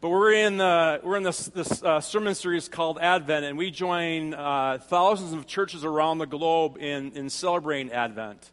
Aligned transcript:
But 0.00 0.10
we're 0.10 0.32
in, 0.32 0.58
the, 0.58 1.00
we're 1.02 1.16
in 1.16 1.24
this, 1.24 1.46
this 1.46 1.82
uh, 1.82 2.00
sermon 2.00 2.36
series 2.36 2.68
called 2.68 2.98
Advent, 3.00 3.44
and 3.44 3.58
we 3.58 3.72
join 3.72 4.32
uh, 4.32 4.78
thousands 4.80 5.32
of 5.32 5.48
churches 5.48 5.84
around 5.84 6.18
the 6.18 6.26
globe 6.26 6.76
in, 6.78 7.10
in 7.12 7.28
celebrating 7.30 7.90
Advent. 7.90 8.52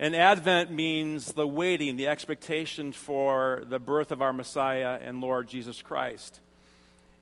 And 0.00 0.16
Advent 0.16 0.72
means 0.72 1.34
the 1.34 1.46
waiting, 1.46 1.96
the 1.96 2.08
expectation 2.08 2.90
for 2.90 3.62
the 3.68 3.78
birth 3.78 4.10
of 4.10 4.22
our 4.22 4.32
Messiah 4.32 4.98
and 5.00 5.20
Lord 5.20 5.46
Jesus 5.46 5.82
Christ. 5.82 6.40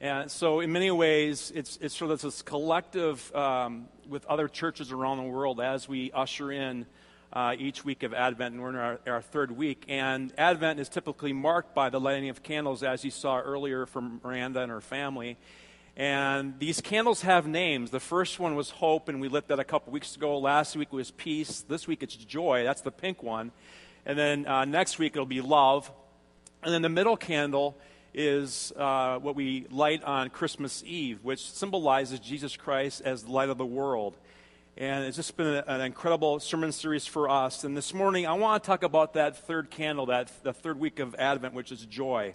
And 0.01 0.31
so, 0.31 0.61
in 0.61 0.73
many 0.73 0.91
ways, 0.91 1.53
it's, 1.55 1.77
it's 1.83 1.95
sort 1.95 2.13
of 2.13 2.23
this 2.23 2.41
collective 2.41 3.35
um, 3.35 3.89
with 4.09 4.25
other 4.25 4.49
churches 4.49 4.91
around 4.91 5.19
the 5.19 5.25
world 5.25 5.61
as 5.61 5.87
we 5.87 6.11
usher 6.13 6.51
in 6.51 6.87
uh, 7.33 7.55
each 7.59 7.85
week 7.85 8.03
of 8.03 8.13
Advent, 8.13 8.55
and 8.55 8.63
we're 8.63 8.71
in 8.71 8.77
our, 8.77 9.01
our, 9.07 9.23
third 9.23 9.53
week. 9.53 9.85
And 9.89 10.33
Advent 10.37 10.81
is 10.81 10.89
typically 10.89 11.33
marked 11.33 11.75
by 11.75 11.89
the 11.89 12.01
lighting 12.01 12.29
of 12.29 12.43
candles, 12.43 12.83
as 12.83 13.05
you 13.05 13.11
saw 13.11 13.39
earlier 13.39 13.87
from 13.87 14.21
Miranda 14.25 14.61
and 14.61 14.71
her 14.71 14.81
family. 14.81 15.37
And 15.97 16.59
these 16.59 16.81
candles 16.81 17.23
have 17.23 17.47
names. 17.47 17.91
The 17.91 18.01
first 18.01 18.41
one 18.41 18.57
was 18.57 18.71
hope, 18.71 19.09
and 19.09 19.21
we 19.21 19.29
lit 19.29 19.49
that 19.49 19.61
a 19.61 19.65
couple 19.65 19.93
weeks 19.93 20.17
ago. 20.17 20.39
Last 20.39 20.75
week 20.77 20.93
was 20.93 21.11
peace. 21.13 21.63
This 21.63 21.87
week 21.87 22.03
it's 22.03 22.17
joy. 22.17 22.65
That's 22.65 22.81
the 22.81 22.91
pink 22.91 23.23
one. 23.23 23.53
And 24.07 24.19
then 24.19 24.47
uh, 24.47 24.65
next 24.65 24.99
week 24.99 25.13
it'll 25.13 25.27
be 25.27 25.41
love. 25.41 25.91
And 26.63 26.75
then 26.75 26.83
the 26.83 26.89
middle 26.89 27.17
candle 27.17 27.77
is 28.13 28.73
uh, 28.77 29.19
what 29.19 29.37
we 29.37 29.67
light 29.71 30.03
on 30.03 30.31
Christmas 30.31 30.83
Eve, 30.85 31.21
which 31.23 31.49
symbolizes 31.51 32.19
Jesus 32.19 32.57
Christ 32.57 33.03
as 33.05 33.23
the 33.23 33.31
light 33.31 33.51
of 33.51 33.59
the 33.59 33.67
world. 33.67 34.17
And 34.81 35.05
it's 35.05 35.19
just 35.19 35.37
been 35.37 35.63
an 35.67 35.83
incredible 35.83 36.41
sermon 36.41 36.73
series 36.73 37.05
for 37.05 37.29
us. 37.29 37.65
And 37.65 37.77
this 37.77 37.93
morning, 37.93 38.27
I 38.27 38.33
want 38.33 38.63
to 38.63 38.67
talk 38.67 38.83
about 38.83 39.13
that 39.13 39.37
third 39.37 39.69
candle, 39.69 40.07
that 40.07 40.33
the 40.43 40.55
third 40.55 40.81
week 40.81 41.01
of 41.01 41.15
Advent, 41.17 41.53
which 41.53 41.71
is 41.71 41.85
joy. 41.85 42.35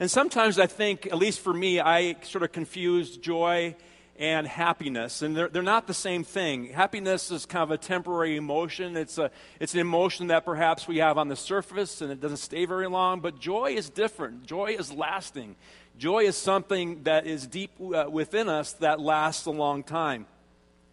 And 0.00 0.10
sometimes 0.10 0.58
I 0.58 0.66
think, 0.66 1.06
at 1.06 1.18
least 1.18 1.38
for 1.38 1.54
me, 1.54 1.78
I 1.78 2.16
sort 2.22 2.42
of 2.42 2.50
confuse 2.50 3.16
joy 3.16 3.76
and 4.18 4.44
happiness. 4.44 5.22
And 5.22 5.36
they're, 5.36 5.48
they're 5.48 5.62
not 5.62 5.86
the 5.86 5.94
same 5.94 6.24
thing. 6.24 6.70
Happiness 6.70 7.30
is 7.30 7.46
kind 7.46 7.62
of 7.62 7.70
a 7.70 7.78
temporary 7.78 8.34
emotion. 8.34 8.96
It's, 8.96 9.16
a, 9.16 9.30
it's 9.60 9.74
an 9.74 9.78
emotion 9.78 10.26
that 10.26 10.44
perhaps 10.44 10.88
we 10.88 10.98
have 10.98 11.16
on 11.16 11.28
the 11.28 11.36
surface 11.36 12.00
and 12.00 12.10
it 12.10 12.20
doesn't 12.20 12.38
stay 12.38 12.64
very 12.64 12.88
long. 12.88 13.20
But 13.20 13.38
joy 13.38 13.66
is 13.66 13.88
different. 13.88 14.46
Joy 14.46 14.74
is 14.76 14.90
lasting. 14.90 15.54
Joy 15.96 16.24
is 16.24 16.36
something 16.36 17.04
that 17.04 17.24
is 17.24 17.46
deep 17.46 17.70
uh, 17.80 18.06
within 18.10 18.48
us 18.48 18.72
that 18.72 18.98
lasts 18.98 19.46
a 19.46 19.52
long 19.52 19.84
time. 19.84 20.26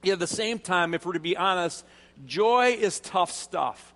Yet 0.03 0.13
at 0.13 0.19
the 0.19 0.27
same 0.27 0.59
time, 0.59 0.94
if 0.94 1.05
we're 1.05 1.13
to 1.13 1.19
be 1.19 1.38
honest, 1.38 1.85
joy 2.25 2.75
is 2.80 2.99
tough 2.99 3.31
stuff. 3.31 3.94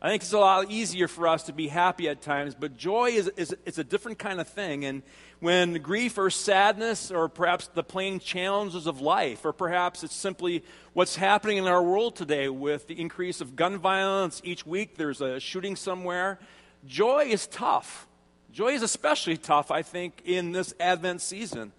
I 0.00 0.10
think 0.10 0.22
it's 0.22 0.32
a 0.32 0.38
lot 0.38 0.70
easier 0.70 1.08
for 1.08 1.26
us 1.26 1.44
to 1.44 1.52
be 1.52 1.68
happy 1.68 2.08
at 2.08 2.20
times, 2.20 2.54
but 2.54 2.76
joy 2.76 3.10
is, 3.10 3.28
is, 3.36 3.56
is 3.64 3.78
a 3.78 3.84
different 3.84 4.18
kind 4.18 4.40
of 4.40 4.48
thing. 4.48 4.84
And 4.84 5.02
when 5.40 5.74
grief 5.80 6.18
or 6.18 6.28
sadness, 6.28 7.10
or 7.10 7.28
perhaps 7.28 7.68
the 7.68 7.82
plain 7.82 8.20
challenges 8.20 8.86
of 8.86 9.00
life, 9.00 9.44
or 9.44 9.52
perhaps 9.52 10.04
it's 10.04 10.14
simply 10.14 10.62
what's 10.92 11.16
happening 11.16 11.56
in 11.56 11.66
our 11.66 11.82
world 11.82 12.14
today 12.14 12.48
with 12.48 12.86
the 12.88 13.00
increase 13.00 13.40
of 13.40 13.56
gun 13.56 13.78
violence, 13.78 14.42
each 14.44 14.66
week 14.66 14.96
there's 14.96 15.20
a 15.20 15.40
shooting 15.40 15.76
somewhere, 15.76 16.38
joy 16.86 17.24
is 17.24 17.46
tough. 17.46 18.06
Joy 18.52 18.72
is 18.72 18.82
especially 18.82 19.36
tough, 19.36 19.70
I 19.70 19.82
think, 19.82 20.22
in 20.24 20.52
this 20.52 20.72
Advent 20.78 21.20
season. 21.20 21.72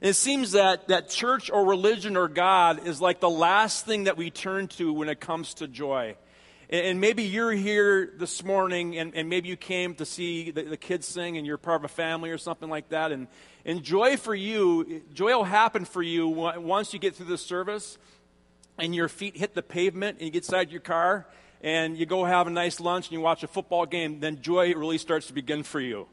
It 0.00 0.14
seems 0.14 0.52
that, 0.52 0.88
that 0.88 1.10
church 1.10 1.50
or 1.50 1.66
religion 1.66 2.16
or 2.16 2.26
God 2.26 2.86
is 2.86 3.02
like 3.02 3.20
the 3.20 3.28
last 3.28 3.84
thing 3.84 4.04
that 4.04 4.16
we 4.16 4.30
turn 4.30 4.66
to 4.68 4.94
when 4.94 5.10
it 5.10 5.20
comes 5.20 5.52
to 5.54 5.68
joy. 5.68 6.16
And, 6.70 6.86
and 6.86 7.00
maybe 7.02 7.24
you're 7.24 7.52
here 7.52 8.10
this 8.16 8.42
morning 8.42 8.96
and, 8.96 9.14
and 9.14 9.28
maybe 9.28 9.50
you 9.50 9.58
came 9.58 9.94
to 9.96 10.06
see 10.06 10.52
the, 10.52 10.62
the, 10.62 10.76
kids 10.78 11.06
sing 11.06 11.36
and 11.36 11.46
you're 11.46 11.58
part 11.58 11.82
of 11.82 11.84
a 11.84 11.88
family 11.88 12.30
or 12.30 12.38
something 12.38 12.70
like 12.70 12.88
that. 12.88 13.12
And, 13.12 13.28
and 13.66 13.82
joy 13.82 14.16
for 14.16 14.34
you, 14.34 15.02
joy 15.12 15.36
will 15.36 15.44
happen 15.44 15.84
for 15.84 16.02
you 16.02 16.26
once 16.28 16.94
you 16.94 16.98
get 16.98 17.14
through 17.14 17.26
the 17.26 17.36
service 17.36 17.98
and 18.78 18.94
your 18.94 19.08
feet 19.08 19.36
hit 19.36 19.54
the 19.54 19.62
pavement 19.62 20.16
and 20.16 20.24
you 20.24 20.32
get 20.32 20.44
inside 20.44 20.70
your 20.70 20.80
car 20.80 21.26
and 21.60 21.98
you 21.98 22.06
go 22.06 22.24
have 22.24 22.46
a 22.46 22.50
nice 22.50 22.80
lunch 22.80 23.08
and 23.08 23.12
you 23.12 23.20
watch 23.20 23.42
a 23.42 23.48
football 23.48 23.84
game, 23.84 24.20
then 24.20 24.40
joy 24.40 24.72
really 24.72 24.96
starts 24.96 25.26
to 25.26 25.34
begin 25.34 25.62
for 25.62 25.78
you. 25.78 26.06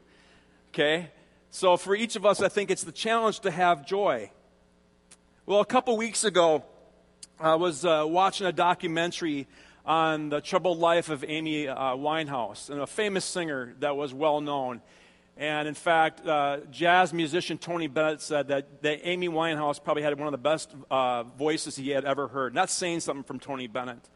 Okay? 0.74 1.08
So, 1.50 1.78
for 1.78 1.96
each 1.96 2.14
of 2.14 2.26
us, 2.26 2.42
I 2.42 2.48
think 2.48 2.70
it's 2.70 2.84
the 2.84 2.92
challenge 2.92 3.40
to 3.40 3.50
have 3.50 3.86
joy. 3.86 4.30
Well, 5.46 5.60
a 5.60 5.64
couple 5.64 5.96
weeks 5.96 6.24
ago, 6.24 6.62
I 7.40 7.54
was 7.54 7.86
uh, 7.86 8.04
watching 8.06 8.46
a 8.46 8.52
documentary 8.52 9.46
on 9.86 10.28
the 10.28 10.42
troubled 10.42 10.78
life 10.78 11.08
of 11.08 11.24
Amy 11.26 11.66
uh, 11.66 11.74
Winehouse, 11.74 12.68
and 12.68 12.82
a 12.82 12.86
famous 12.86 13.24
singer 13.24 13.74
that 13.80 13.96
was 13.96 14.12
well 14.12 14.42
known. 14.42 14.82
And 15.38 15.66
in 15.66 15.74
fact, 15.74 16.26
uh, 16.26 16.58
jazz 16.70 17.14
musician 17.14 17.56
Tony 17.56 17.86
Bennett 17.86 18.20
said 18.20 18.48
that, 18.48 18.82
that 18.82 19.00
Amy 19.04 19.30
Winehouse 19.30 19.82
probably 19.82 20.02
had 20.02 20.18
one 20.18 20.26
of 20.26 20.32
the 20.32 20.38
best 20.38 20.74
uh, 20.90 21.22
voices 21.22 21.76
he 21.76 21.88
had 21.88 22.04
ever 22.04 22.28
heard. 22.28 22.54
Not 22.54 22.68
saying 22.68 23.00
something 23.00 23.24
from 23.24 23.38
Tony 23.40 23.68
Bennett. 23.68 24.06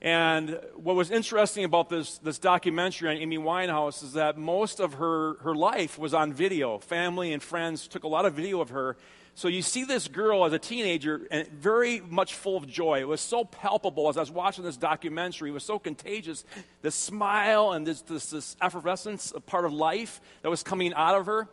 And 0.00 0.60
what 0.76 0.94
was 0.94 1.10
interesting 1.10 1.64
about 1.64 1.88
this, 1.88 2.18
this 2.18 2.38
documentary 2.38 3.10
on 3.10 3.16
Amy 3.16 3.38
Winehouse 3.38 4.04
is 4.04 4.12
that 4.12 4.38
most 4.38 4.78
of 4.78 4.94
her, 4.94 5.34
her 5.38 5.54
life 5.56 5.98
was 5.98 6.14
on 6.14 6.32
video. 6.32 6.78
Family 6.78 7.32
and 7.32 7.42
friends 7.42 7.88
took 7.88 8.04
a 8.04 8.08
lot 8.08 8.24
of 8.24 8.34
video 8.34 8.60
of 8.60 8.70
her. 8.70 8.96
So 9.34 9.48
you 9.48 9.62
see 9.62 9.84
this 9.84 10.06
girl 10.06 10.44
as 10.44 10.52
a 10.52 10.58
teenager 10.58 11.26
and 11.30 11.48
very 11.48 12.00
much 12.00 12.34
full 12.34 12.56
of 12.56 12.66
joy. 12.66 13.00
It 13.00 13.08
was 13.08 13.20
so 13.20 13.44
palpable 13.44 14.08
as 14.08 14.16
I 14.16 14.20
was 14.20 14.30
watching 14.30 14.64
this 14.64 14.76
documentary. 14.76 15.50
It 15.50 15.52
was 15.52 15.64
so 15.64 15.78
contagious. 15.78 16.44
This 16.82 16.94
smile 16.94 17.72
and 17.72 17.86
this, 17.86 18.02
this, 18.02 18.30
this 18.30 18.56
effervescence, 18.60 19.32
a 19.34 19.40
part 19.40 19.64
of 19.64 19.72
life 19.72 20.20
that 20.42 20.48
was 20.48 20.62
coming 20.62 20.94
out 20.94 21.16
of 21.16 21.26
her. 21.26 21.48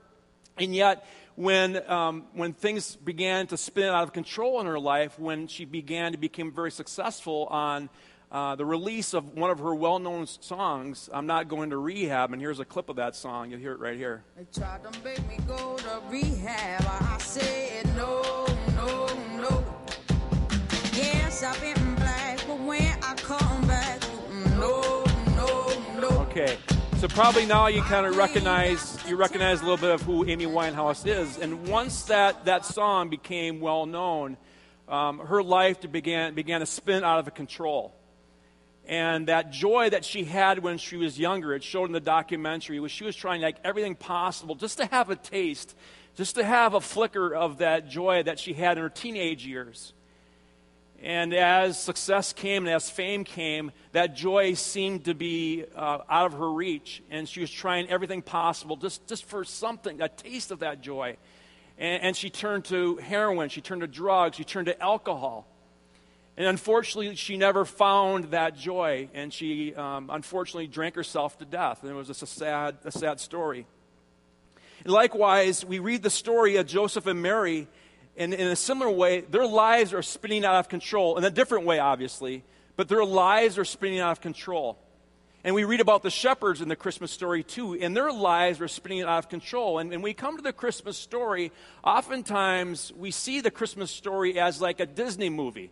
And 0.58 0.74
yet, 0.74 1.06
when, 1.36 1.88
um, 1.90 2.26
when 2.34 2.54
things 2.54 2.96
began 2.96 3.48
to 3.48 3.58
spin 3.58 3.90
out 3.90 4.04
of 4.04 4.14
control 4.14 4.60
in 4.62 4.68
her 4.68 4.80
life, 4.80 5.20
when 5.20 5.48
she 5.48 5.66
began 5.66 6.14
to 6.14 6.18
become 6.18 6.52
very 6.52 6.72
successful 6.72 7.48
on 7.48 7.90
uh, 8.36 8.54
the 8.54 8.66
release 8.66 9.14
of 9.14 9.34
one 9.34 9.50
of 9.50 9.60
her 9.60 9.74
well 9.74 9.98
known 9.98 10.28
songs, 10.28 11.10
I'm 11.14 11.26
Not 11.26 11.48
Going 11.48 11.70
to 11.70 11.78
Rehab, 11.78 12.34
and 12.34 12.42
here's 12.42 12.60
a 12.60 12.66
clip 12.66 12.90
of 12.90 12.98
that 12.98 13.16
song. 13.16 13.50
You'll 13.50 13.62
hear 13.62 13.72
it 13.72 13.80
right 13.80 13.96
here. 13.96 14.26
They 14.36 14.44
tried 14.54 14.84
to 14.84 14.92
make 15.06 15.26
me 15.30 15.38
go 15.48 15.78
to 15.78 16.02
rehab. 16.10 16.84
I 16.86 17.18
said 17.20 17.86
no, 17.96 18.46
no, 18.76 19.08
no. 19.38 19.64
Yes, 20.92 21.44
I've 21.44 21.62
been 21.62 21.96
black, 21.96 22.46
but 22.46 22.60
when 22.60 22.98
I 23.02 23.14
come 23.16 23.68
back, 23.68 24.02
no, 24.60 25.06
no, 25.38 26.00
no. 26.02 26.10
Okay. 26.30 26.58
So 26.98 27.08
probably 27.08 27.46
now 27.46 27.68
you 27.68 27.84
kind 27.84 28.06
of 28.06 28.18
recognize 28.18 29.00
you 29.08 29.16
recognize 29.16 29.62
a 29.62 29.64
little 29.64 29.78
bit 29.78 29.92
of 29.92 30.02
who 30.02 30.28
Amy 30.28 30.46
Winehouse 30.46 31.08
is, 31.08 31.38
and 31.38 31.70
once 31.70 32.04
that 32.04 32.44
that 32.44 32.66
song 32.66 33.10
became 33.10 33.62
well 33.62 33.86
known, 33.86 34.36
um, 34.90 35.20
her 35.20 35.42
life 35.42 35.90
began 35.90 36.36
began 36.36 36.60
to 36.60 36.66
spin 36.66 37.06
out 37.06 37.26
of 37.26 37.34
control. 37.34 37.95
And 38.88 39.28
that 39.28 39.52
joy 39.52 39.90
that 39.90 40.06
she 40.06 40.26
had 40.26 40.60
when 40.60 40.78
she 40.78 40.96
was 40.96 41.18
younger, 41.18 41.54
it 41.54 41.64
showed 41.64 41.86
in 41.86 41.92
the 41.92 42.00
documentary, 42.00 42.80
was 42.80 42.92
she 42.92 43.04
was 43.04 43.16
trying 43.16 43.42
like 43.42 43.58
everything 43.64 43.96
possible 43.96 44.54
just 44.54 44.78
to 44.78 44.86
have 44.86 45.10
a 45.10 45.16
taste, 45.16 45.76
just 46.16 46.36
to 46.36 46.44
have 46.44 46.76
a 46.76 46.82
flicker 46.82 47.34
of 47.34 47.58
that 47.58 47.90
joy 47.90 48.22
that 48.24 48.38
she 48.38 48.54
had 48.54 48.78
in 48.78 48.84
her 48.84 48.90
teenage 48.90 49.46
years. 49.46 49.94
And 51.02 51.34
as 51.34 51.80
success 51.80 52.32
came 52.32 52.66
and 52.66 52.74
as 52.74 52.90
fame 52.90 53.24
came, 53.24 53.72
that 53.92 54.16
joy 54.16 54.54
seemed 54.54 55.06
to 55.06 55.14
be 55.14 55.66
uh, 55.76 56.00
out 56.10 56.28
of 56.28 56.40
her 56.40 56.52
reach. 56.52 57.04
And 57.10 57.28
she 57.28 57.42
was 57.42 57.52
trying 57.52 57.90
everything 57.90 58.22
possible 58.22 58.76
just, 58.76 59.06
just 59.08 59.26
for 59.26 59.44
something, 59.44 60.02
a 60.02 60.10
taste 60.10 60.52
of 60.52 60.60
that 60.60 60.82
joy. 60.82 61.18
And, 61.78 62.04
and 62.04 62.16
she 62.16 62.30
turned 62.30 62.66
to 62.66 62.98
heroin, 62.98 63.50
she 63.50 63.62
turned 63.62 63.82
to 63.82 63.88
drugs, 63.88 64.38
she 64.38 64.44
turned 64.44 64.68
to 64.68 64.82
alcohol. 64.82 65.48
And 66.38 66.48
unfortunately, 66.48 67.16
she 67.16 67.38
never 67.38 67.64
found 67.64 68.26
that 68.32 68.58
joy, 68.58 69.10
and 69.14 69.34
she 69.34 69.74
um, 69.74 70.10
unfortunately 70.12 70.68
drank 70.68 70.96
herself 70.96 71.38
to 71.38 71.46
death. 71.46 71.82
And 71.82 71.92
it 71.92 71.96
was 71.96 72.08
just 72.08 72.24
a 72.24 72.28
sad, 72.28 72.78
a 72.84 72.92
sad 72.92 73.22
story. 73.22 73.66
And 74.84 74.92
likewise, 74.92 75.64
we 75.64 75.80
read 75.80 76.04
the 76.04 76.10
story 76.10 76.58
of 76.58 76.68
Joseph 76.68 77.08
and 77.08 77.22
Mary, 77.22 77.70
and 78.18 78.34
in 78.34 78.48
a 78.48 78.56
similar 78.56 78.92
way, 78.92 79.22
their 79.22 79.48
lives 79.48 79.94
are 79.94 80.02
spinning 80.02 80.44
out 80.44 80.56
of 80.56 80.68
control. 80.68 81.18
In 81.18 81.24
a 81.24 81.30
different 81.30 81.66
way, 81.66 81.80
obviously, 81.80 82.44
but 82.76 82.90
their 82.90 83.06
lives 83.06 83.58
are 83.58 83.66
spinning 83.66 84.00
out 84.00 84.12
of 84.12 84.22
control. 84.22 84.78
And 85.46 85.56
we 85.56 85.64
read 85.64 85.80
about 85.80 86.04
the 86.04 86.10
shepherds 86.10 86.60
in 86.60 86.68
the 86.68 86.76
Christmas 86.76 87.12
story 87.12 87.44
too, 87.44 87.76
and 87.76 87.96
their 87.96 88.12
lives 88.12 88.60
are 88.60 88.68
spinning 88.68 89.04
out 89.04 89.20
of 89.20 89.30
control. 89.30 89.80
And 89.80 89.90
when 89.90 90.02
we 90.02 90.14
come 90.14 90.36
to 90.36 90.44
the 90.44 90.52
Christmas 90.52 90.98
story, 90.98 91.54
oftentimes 91.84 92.92
we 92.98 93.12
see 93.12 93.40
the 93.40 93.52
Christmas 93.52 93.90
story 93.90 94.38
as 94.38 94.60
like 94.60 94.82
a 94.82 94.86
Disney 94.86 95.30
movie 95.30 95.72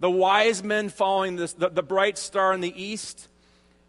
the 0.00 0.10
wise 0.10 0.64
men 0.64 0.88
following 0.88 1.36
this, 1.36 1.52
the, 1.52 1.68
the 1.68 1.82
bright 1.82 2.18
star 2.18 2.52
in 2.52 2.60
the 2.60 2.82
east. 2.82 3.28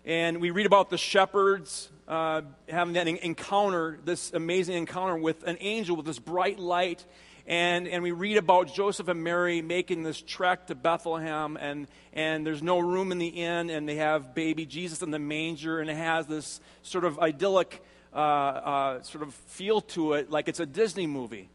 And 0.05 0.41
we 0.41 0.51
read 0.51 0.65
about 0.65 0.89
the 0.89 0.97
shepherds 0.97 1.89
uh, 2.07 2.41
having 2.67 2.95
that 2.95 3.07
encounter, 3.07 3.97
this 4.03 4.33
amazing 4.33 4.75
encounter 4.75 5.15
with 5.15 5.43
an 5.43 5.57
angel 5.61 5.95
with 5.95 6.05
this 6.05 6.19
bright 6.19 6.59
light. 6.59 7.05
And, 7.47 7.87
and 7.87 8.03
we 8.03 8.11
read 8.11 8.37
about 8.37 8.73
Joseph 8.73 9.07
and 9.07 9.23
Mary 9.23 9.61
making 9.61 10.03
this 10.03 10.21
trek 10.21 10.67
to 10.67 10.75
Bethlehem, 10.75 11.57
and, 11.57 11.87
and 12.13 12.45
there's 12.45 12.61
no 12.61 12.79
room 12.79 13.11
in 13.11 13.17
the 13.17 13.27
inn, 13.27 13.69
and 13.69 13.89
they 13.89 13.95
have 13.95 14.35
baby 14.35 14.65
Jesus 14.65 15.01
in 15.01 15.09
the 15.09 15.19
manger, 15.19 15.79
and 15.79 15.89
it 15.89 15.97
has 15.97 16.27
this 16.27 16.61
sort 16.83 17.03
of 17.03 17.17
idyllic 17.19 17.83
uh, 18.13 18.17
uh, 18.17 19.01
sort 19.01 19.23
of 19.23 19.33
feel 19.33 19.81
to 19.81 20.13
it 20.13 20.29
like 20.29 20.47
it's 20.47 20.59
a 20.59 20.65
Disney 20.65 21.07
movie. 21.07 21.49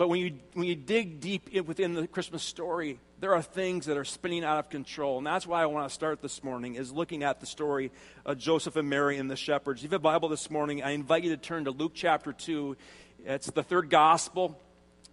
But 0.00 0.08
when 0.08 0.18
you, 0.20 0.38
when 0.54 0.66
you 0.66 0.76
dig 0.76 1.20
deep 1.20 1.50
in, 1.50 1.66
within 1.66 1.92
the 1.92 2.06
Christmas 2.06 2.42
story, 2.42 2.98
there 3.18 3.34
are 3.34 3.42
things 3.42 3.84
that 3.84 3.98
are 3.98 4.04
spinning 4.06 4.44
out 4.44 4.56
of 4.56 4.70
control. 4.70 5.18
And 5.18 5.26
that's 5.26 5.46
why 5.46 5.62
I 5.62 5.66
want 5.66 5.86
to 5.86 5.94
start 5.94 6.22
this 6.22 6.42
morning, 6.42 6.76
is 6.76 6.90
looking 6.90 7.22
at 7.22 7.38
the 7.38 7.44
story 7.44 7.92
of 8.24 8.38
Joseph 8.38 8.76
and 8.76 8.88
Mary 8.88 9.18
and 9.18 9.30
the 9.30 9.36
shepherds. 9.36 9.80
If 9.80 9.84
you 9.84 9.88
have 9.90 10.00
a 10.00 10.02
Bible 10.02 10.30
this 10.30 10.50
morning, 10.50 10.82
I 10.82 10.92
invite 10.92 11.22
you 11.22 11.28
to 11.28 11.36
turn 11.36 11.66
to 11.66 11.70
Luke 11.70 11.92
chapter 11.94 12.32
2. 12.32 12.78
It's 13.26 13.50
the 13.50 13.62
third 13.62 13.90
gospel 13.90 14.58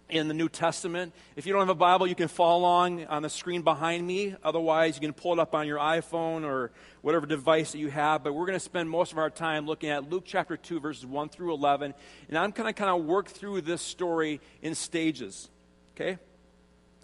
in 0.08 0.28
the 0.28 0.34
New 0.34 0.48
Testament. 0.48 1.12
If 1.36 1.46
you 1.46 1.52
don't 1.52 1.60
have 1.60 1.68
a 1.68 1.74
Bible, 1.74 2.06
you 2.06 2.14
can 2.14 2.28
follow 2.28 2.60
along 2.60 3.04
on 3.06 3.22
the 3.22 3.28
screen 3.28 3.62
behind 3.62 4.06
me. 4.06 4.34
Otherwise, 4.42 4.94
you 4.96 5.00
can 5.00 5.12
pull 5.12 5.34
it 5.34 5.38
up 5.38 5.54
on 5.54 5.66
your 5.66 5.78
iPhone 5.78 6.44
or 6.44 6.72
whatever 7.02 7.26
device 7.26 7.72
that 7.72 7.78
you 7.78 7.90
have. 7.90 8.24
But 8.24 8.34
we're 8.34 8.46
going 8.46 8.58
to 8.58 8.64
spend 8.64 8.88
most 8.88 9.12
of 9.12 9.18
our 9.18 9.30
time 9.30 9.66
looking 9.66 9.90
at 9.90 10.08
Luke 10.08 10.24
chapter 10.26 10.56
2, 10.56 10.80
verses 10.80 11.04
1 11.04 11.28
through 11.28 11.52
11. 11.54 11.94
And 12.28 12.38
I'm 12.38 12.50
going 12.50 12.66
to 12.66 12.72
kind 12.72 12.90
of 12.90 13.04
work 13.06 13.28
through 13.28 13.60
this 13.62 13.82
story 13.82 14.40
in 14.62 14.74
stages. 14.74 15.50
Okay? 15.94 16.18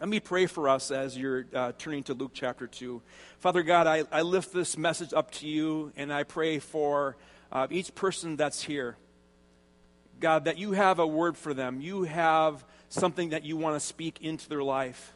Let 0.00 0.08
me 0.08 0.20
pray 0.20 0.46
for 0.46 0.68
us 0.68 0.90
as 0.90 1.16
you're 1.16 1.46
uh, 1.54 1.72
turning 1.78 2.02
to 2.04 2.14
Luke 2.14 2.32
chapter 2.34 2.66
2. 2.66 3.00
Father 3.38 3.62
God, 3.62 3.86
I, 3.86 4.04
I 4.10 4.22
lift 4.22 4.52
this 4.52 4.76
message 4.76 5.12
up 5.12 5.30
to 5.32 5.46
you, 5.46 5.92
and 5.96 6.12
I 6.12 6.24
pray 6.24 6.58
for 6.58 7.16
uh, 7.52 7.66
each 7.70 7.94
person 7.94 8.36
that's 8.36 8.62
here. 8.62 8.96
God, 10.20 10.44
that 10.46 10.58
you 10.58 10.72
have 10.72 10.98
a 10.98 11.06
word 11.06 11.36
for 11.36 11.54
them. 11.54 11.80
You 11.80 12.04
have 12.04 12.64
something 12.94 13.30
that 13.30 13.44
you 13.44 13.56
want 13.56 13.74
to 13.74 13.80
speak 13.84 14.20
into 14.22 14.48
their 14.48 14.62
life. 14.62 15.12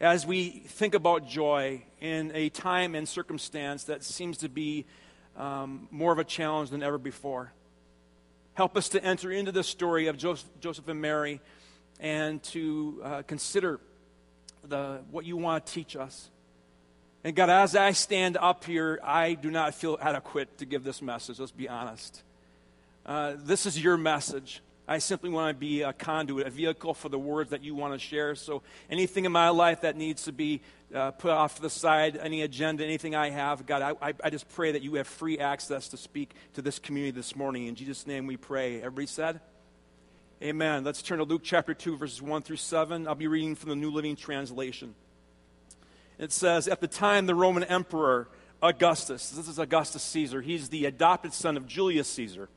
As 0.00 0.24
we 0.24 0.50
think 0.50 0.94
about 0.94 1.26
joy 1.26 1.82
in 2.00 2.30
a 2.34 2.50
time 2.50 2.94
and 2.94 3.08
circumstance 3.08 3.84
that 3.84 4.04
seems 4.04 4.38
to 4.38 4.48
be 4.48 4.86
um, 5.36 5.88
more 5.90 6.12
of 6.12 6.20
a 6.20 6.24
challenge 6.24 6.70
than 6.70 6.84
ever 6.84 6.98
before, 6.98 7.52
help 8.54 8.76
us 8.76 8.88
to 8.90 9.04
enter 9.04 9.32
into 9.32 9.50
the 9.50 9.64
story 9.64 10.06
of 10.06 10.16
Joseph, 10.16 10.86
and 10.86 11.00
Mary 11.00 11.40
and 11.98 12.40
to 12.44 13.00
uh, 13.02 13.22
consider 13.22 13.80
the, 14.62 15.00
what 15.10 15.24
you 15.24 15.36
want 15.36 15.66
to 15.66 15.72
teach 15.72 15.96
us. 15.96 16.30
And 17.24 17.34
God, 17.34 17.50
as 17.50 17.74
I 17.74 17.90
stand 17.90 18.36
up 18.36 18.64
here, 18.64 19.00
I 19.02 19.34
do 19.34 19.50
not 19.50 19.74
feel 19.74 19.98
adequate 20.00 20.58
to 20.58 20.64
give 20.64 20.84
this 20.84 21.02
message, 21.02 21.40
let's 21.40 21.50
be 21.50 21.68
honest. 21.68 22.22
Uh, 23.04 23.34
this 23.36 23.66
is 23.66 23.82
your 23.82 23.96
message. 23.96 24.62
I 24.88 24.98
simply 24.98 25.28
want 25.28 25.54
to 25.54 25.60
be 25.60 25.82
a 25.82 25.92
conduit, 25.92 26.46
a 26.46 26.50
vehicle 26.50 26.94
for 26.94 27.10
the 27.10 27.18
words 27.18 27.50
that 27.50 27.62
you 27.62 27.74
want 27.74 27.92
to 27.92 27.98
share. 27.98 28.34
So 28.34 28.62
anything 28.90 29.26
in 29.26 29.32
my 29.32 29.50
life 29.50 29.82
that 29.82 29.96
needs 29.96 30.24
to 30.24 30.32
be 30.32 30.62
uh, 30.94 31.10
put 31.10 31.30
off 31.30 31.56
to 31.56 31.62
the 31.62 31.68
side, 31.68 32.16
any 32.16 32.40
agenda, 32.40 32.84
anything 32.84 33.14
I 33.14 33.28
have, 33.28 33.66
God, 33.66 33.96
I, 34.00 34.14
I 34.24 34.30
just 34.30 34.48
pray 34.48 34.72
that 34.72 34.80
you 34.80 34.94
have 34.94 35.06
free 35.06 35.38
access 35.38 35.88
to 35.88 35.98
speak 35.98 36.32
to 36.54 36.62
this 36.62 36.78
community 36.78 37.10
this 37.10 37.36
morning. 37.36 37.66
In 37.66 37.74
Jesus' 37.74 38.06
name 38.06 38.26
we 38.26 38.38
pray. 38.38 38.78
Everybody 38.78 39.06
said? 39.06 39.40
Amen. 40.42 40.84
Let's 40.84 41.02
turn 41.02 41.18
to 41.18 41.24
Luke 41.24 41.42
chapter 41.44 41.74
2, 41.74 41.98
verses 41.98 42.22
1 42.22 42.40
through 42.40 42.56
7. 42.56 43.06
I'll 43.06 43.14
be 43.14 43.26
reading 43.26 43.56
from 43.56 43.68
the 43.68 43.76
New 43.76 43.90
Living 43.90 44.16
Translation. 44.16 44.94
It 46.18 46.32
says, 46.32 46.66
At 46.66 46.80
the 46.80 46.88
time, 46.88 47.26
the 47.26 47.34
Roman 47.34 47.64
Emperor 47.64 48.28
Augustus, 48.62 49.30
this 49.30 49.48
is 49.48 49.58
Augustus 49.58 50.02
Caesar, 50.02 50.40
he's 50.40 50.70
the 50.70 50.86
adopted 50.86 51.34
son 51.34 51.58
of 51.58 51.66
Julius 51.66 52.08
Caesar 52.08 52.48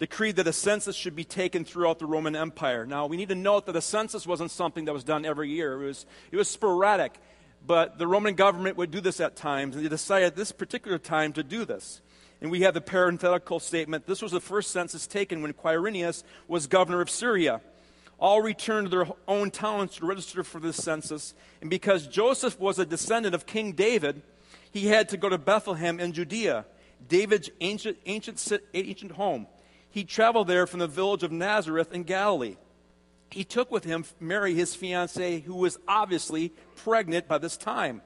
decreed 0.00 0.36
that 0.36 0.48
a 0.48 0.52
census 0.52 0.96
should 0.96 1.14
be 1.14 1.24
taken 1.24 1.62
throughout 1.62 1.98
the 1.98 2.06
Roman 2.06 2.34
Empire. 2.34 2.86
Now, 2.86 3.06
we 3.06 3.18
need 3.18 3.28
to 3.28 3.34
note 3.34 3.66
that 3.66 3.76
a 3.76 3.82
census 3.82 4.26
wasn't 4.26 4.50
something 4.50 4.86
that 4.86 4.94
was 4.94 5.04
done 5.04 5.26
every 5.26 5.50
year, 5.50 5.80
it 5.80 5.86
was, 5.86 6.06
it 6.32 6.36
was 6.36 6.48
sporadic. 6.48 7.14
But 7.66 7.98
the 7.98 8.06
Roman 8.06 8.34
government 8.34 8.78
would 8.78 8.90
do 8.90 9.02
this 9.02 9.20
at 9.20 9.36
times, 9.36 9.76
and 9.76 9.84
they 9.84 9.90
decided 9.90 10.28
at 10.28 10.36
this 10.36 10.50
particular 10.50 10.96
time 10.96 11.34
to 11.34 11.42
do 11.42 11.66
this. 11.66 12.00
And 12.40 12.50
we 12.50 12.62
have 12.62 12.72
the 12.72 12.80
parenthetical 12.80 13.60
statement 13.60 14.06
this 14.06 14.22
was 14.22 14.32
the 14.32 14.40
first 14.40 14.70
census 14.70 15.06
taken 15.06 15.42
when 15.42 15.52
Quirinius 15.52 16.24
was 16.48 16.66
governor 16.66 17.02
of 17.02 17.10
Syria. 17.10 17.60
All 18.18 18.40
returned 18.40 18.90
to 18.90 18.96
their 18.96 19.08
own 19.28 19.50
towns 19.50 19.96
to 19.96 20.06
register 20.06 20.42
for 20.42 20.58
this 20.58 20.82
census. 20.82 21.34
And 21.60 21.68
because 21.68 22.06
Joseph 22.06 22.58
was 22.58 22.78
a 22.78 22.86
descendant 22.86 23.34
of 23.34 23.44
King 23.44 23.72
David, 23.72 24.22
he 24.70 24.86
had 24.86 25.10
to 25.10 25.18
go 25.18 25.28
to 25.28 25.36
Bethlehem 25.36 26.00
in 26.00 26.14
Judea, 26.14 26.64
David's 27.06 27.50
ancient, 27.60 27.98
ancient, 28.06 28.50
ancient 28.72 29.12
home 29.12 29.46
he 29.90 30.04
traveled 30.04 30.48
there 30.48 30.66
from 30.66 30.80
the 30.80 30.86
village 30.86 31.22
of 31.22 31.32
Nazareth 31.32 31.92
in 31.92 32.04
Galilee. 32.04 32.56
He 33.30 33.44
took 33.44 33.70
with 33.70 33.84
him 33.84 34.04
Mary, 34.18 34.54
his 34.54 34.74
fiancee, 34.74 35.40
who 35.40 35.54
was 35.54 35.78
obviously 35.86 36.52
pregnant 36.76 37.28
by 37.28 37.38
this 37.38 37.56
time. 37.56 38.02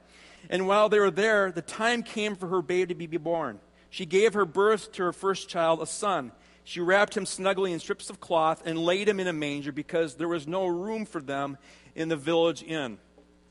And 0.49 0.67
while 0.67 0.89
they 0.89 0.99
were 0.99 1.11
there, 1.11 1.51
the 1.51 1.61
time 1.61 2.03
came 2.03 2.35
for 2.35 2.47
her 2.47 2.61
baby 2.61 2.93
to 2.93 3.07
be 3.07 3.17
born. 3.17 3.59
She 3.89 4.05
gave 4.05 4.33
her 4.33 4.45
birth 4.45 4.91
to 4.93 5.03
her 5.03 5.13
first 5.13 5.49
child, 5.49 5.81
a 5.81 5.87
son. 5.87 6.31
She 6.63 6.79
wrapped 6.79 7.15
him 7.15 7.25
snugly 7.25 7.71
in 7.71 7.79
strips 7.79 8.09
of 8.09 8.19
cloth 8.19 8.63
and 8.65 8.77
laid 8.77 9.07
him 9.07 9.19
in 9.19 9.27
a 9.27 9.33
manger 9.33 9.71
because 9.71 10.15
there 10.15 10.27
was 10.27 10.47
no 10.47 10.65
room 10.65 11.05
for 11.05 11.21
them 11.21 11.57
in 11.95 12.09
the 12.09 12.15
village 12.15 12.63
inn. 12.63 12.97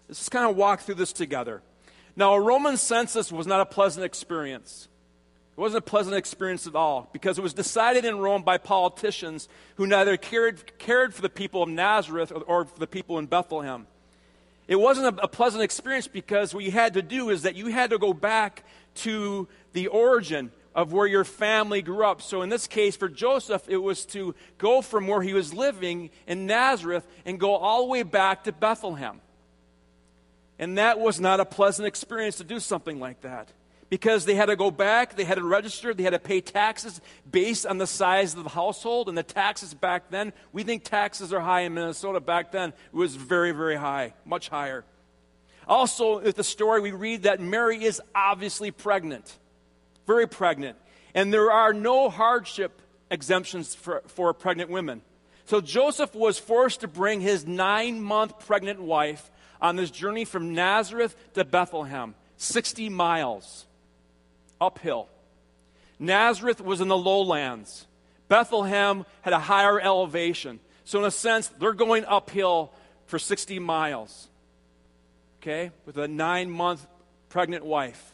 Let's 0.08 0.18
just 0.18 0.30
kind 0.30 0.48
of 0.48 0.56
walk 0.56 0.80
through 0.80 0.96
this 0.96 1.12
together. 1.12 1.62
Now, 2.16 2.34
a 2.34 2.40
Roman 2.40 2.76
census 2.76 3.32
was 3.32 3.46
not 3.46 3.60
a 3.60 3.66
pleasant 3.66 4.04
experience. 4.04 4.88
It 5.56 5.60
wasn't 5.60 5.86
a 5.86 5.88
pleasant 5.88 6.16
experience 6.16 6.66
at 6.66 6.74
all 6.74 7.08
because 7.12 7.38
it 7.38 7.42
was 7.42 7.54
decided 7.54 8.04
in 8.04 8.18
Rome 8.18 8.42
by 8.42 8.58
politicians 8.58 9.48
who 9.76 9.86
neither 9.86 10.16
cared, 10.16 10.78
cared 10.78 11.14
for 11.14 11.22
the 11.22 11.28
people 11.28 11.62
of 11.62 11.68
Nazareth 11.68 12.32
or, 12.32 12.42
or 12.42 12.64
for 12.64 12.80
the 12.80 12.88
people 12.88 13.18
in 13.18 13.26
Bethlehem. 13.26 13.86
It 14.66 14.74
wasn't 14.76 15.16
a, 15.16 15.22
a 15.22 15.28
pleasant 15.28 15.62
experience 15.62 16.08
because 16.08 16.54
what 16.54 16.64
you 16.64 16.72
had 16.72 16.94
to 16.94 17.02
do 17.02 17.30
is 17.30 17.42
that 17.42 17.54
you 17.54 17.68
had 17.68 17.90
to 17.90 17.98
go 17.98 18.12
back 18.12 18.64
to 18.96 19.46
the 19.74 19.86
origin 19.86 20.50
of 20.74 20.92
where 20.92 21.06
your 21.06 21.22
family 21.22 21.82
grew 21.82 22.04
up. 22.04 22.20
So 22.20 22.42
in 22.42 22.48
this 22.48 22.66
case, 22.66 22.96
for 22.96 23.08
Joseph, 23.08 23.68
it 23.68 23.76
was 23.76 24.04
to 24.06 24.34
go 24.58 24.82
from 24.82 25.06
where 25.06 25.22
he 25.22 25.34
was 25.34 25.54
living 25.54 26.10
in 26.26 26.46
Nazareth 26.46 27.06
and 27.24 27.38
go 27.38 27.54
all 27.54 27.82
the 27.82 27.90
way 27.90 28.02
back 28.02 28.42
to 28.44 28.52
Bethlehem. 28.52 29.20
And 30.58 30.78
that 30.78 30.98
was 30.98 31.20
not 31.20 31.38
a 31.38 31.44
pleasant 31.44 31.86
experience 31.86 32.38
to 32.38 32.44
do 32.44 32.58
something 32.58 32.98
like 32.98 33.20
that 33.20 33.48
because 33.94 34.24
they 34.24 34.34
had 34.34 34.46
to 34.46 34.56
go 34.56 34.72
back, 34.72 35.14
they 35.14 35.22
had 35.22 35.36
to 35.36 35.44
register, 35.44 35.94
they 35.94 36.02
had 36.02 36.10
to 36.10 36.18
pay 36.18 36.40
taxes 36.40 37.00
based 37.30 37.64
on 37.64 37.78
the 37.78 37.86
size 37.86 38.34
of 38.34 38.42
the 38.42 38.50
household. 38.50 39.08
And 39.08 39.16
the 39.16 39.22
taxes 39.22 39.72
back 39.72 40.10
then, 40.10 40.32
we 40.52 40.64
think 40.64 40.82
taxes 40.82 41.32
are 41.32 41.38
high 41.38 41.60
in 41.60 41.74
Minnesota. 41.74 42.18
Back 42.18 42.50
then, 42.50 42.70
it 42.70 42.96
was 42.96 43.14
very, 43.14 43.52
very 43.52 43.76
high, 43.76 44.14
much 44.24 44.48
higher. 44.48 44.84
Also, 45.68 46.20
with 46.20 46.34
the 46.34 46.42
story, 46.42 46.80
we 46.80 46.90
read 46.90 47.22
that 47.22 47.40
Mary 47.40 47.84
is 47.84 48.02
obviously 48.16 48.72
pregnant, 48.72 49.38
very 50.08 50.26
pregnant. 50.26 50.76
And 51.14 51.32
there 51.32 51.52
are 51.52 51.72
no 51.72 52.10
hardship 52.10 52.82
exemptions 53.12 53.76
for, 53.76 54.02
for 54.08 54.34
pregnant 54.34 54.70
women. 54.70 55.02
So 55.44 55.60
Joseph 55.60 56.16
was 56.16 56.36
forced 56.36 56.80
to 56.80 56.88
bring 56.88 57.20
his 57.20 57.46
nine 57.46 58.02
month 58.02 58.44
pregnant 58.44 58.82
wife 58.82 59.30
on 59.60 59.76
this 59.76 59.92
journey 59.92 60.24
from 60.24 60.52
Nazareth 60.52 61.14
to 61.34 61.44
Bethlehem, 61.44 62.16
60 62.38 62.88
miles 62.88 63.66
uphill. 64.60 65.08
Nazareth 65.98 66.60
was 66.60 66.80
in 66.80 66.88
the 66.88 66.96
lowlands. 66.96 67.86
Bethlehem 68.28 69.04
had 69.22 69.32
a 69.32 69.38
higher 69.38 69.80
elevation. 69.80 70.60
So, 70.84 70.98
in 70.98 71.04
a 71.04 71.10
sense, 71.10 71.48
they're 71.58 71.72
going 71.72 72.04
uphill 72.04 72.72
for 73.06 73.18
60 73.18 73.58
miles, 73.58 74.28
okay, 75.40 75.70
with 75.86 75.96
a 75.96 76.08
nine 76.08 76.50
month 76.50 76.86
pregnant 77.28 77.64
wife. 77.64 78.12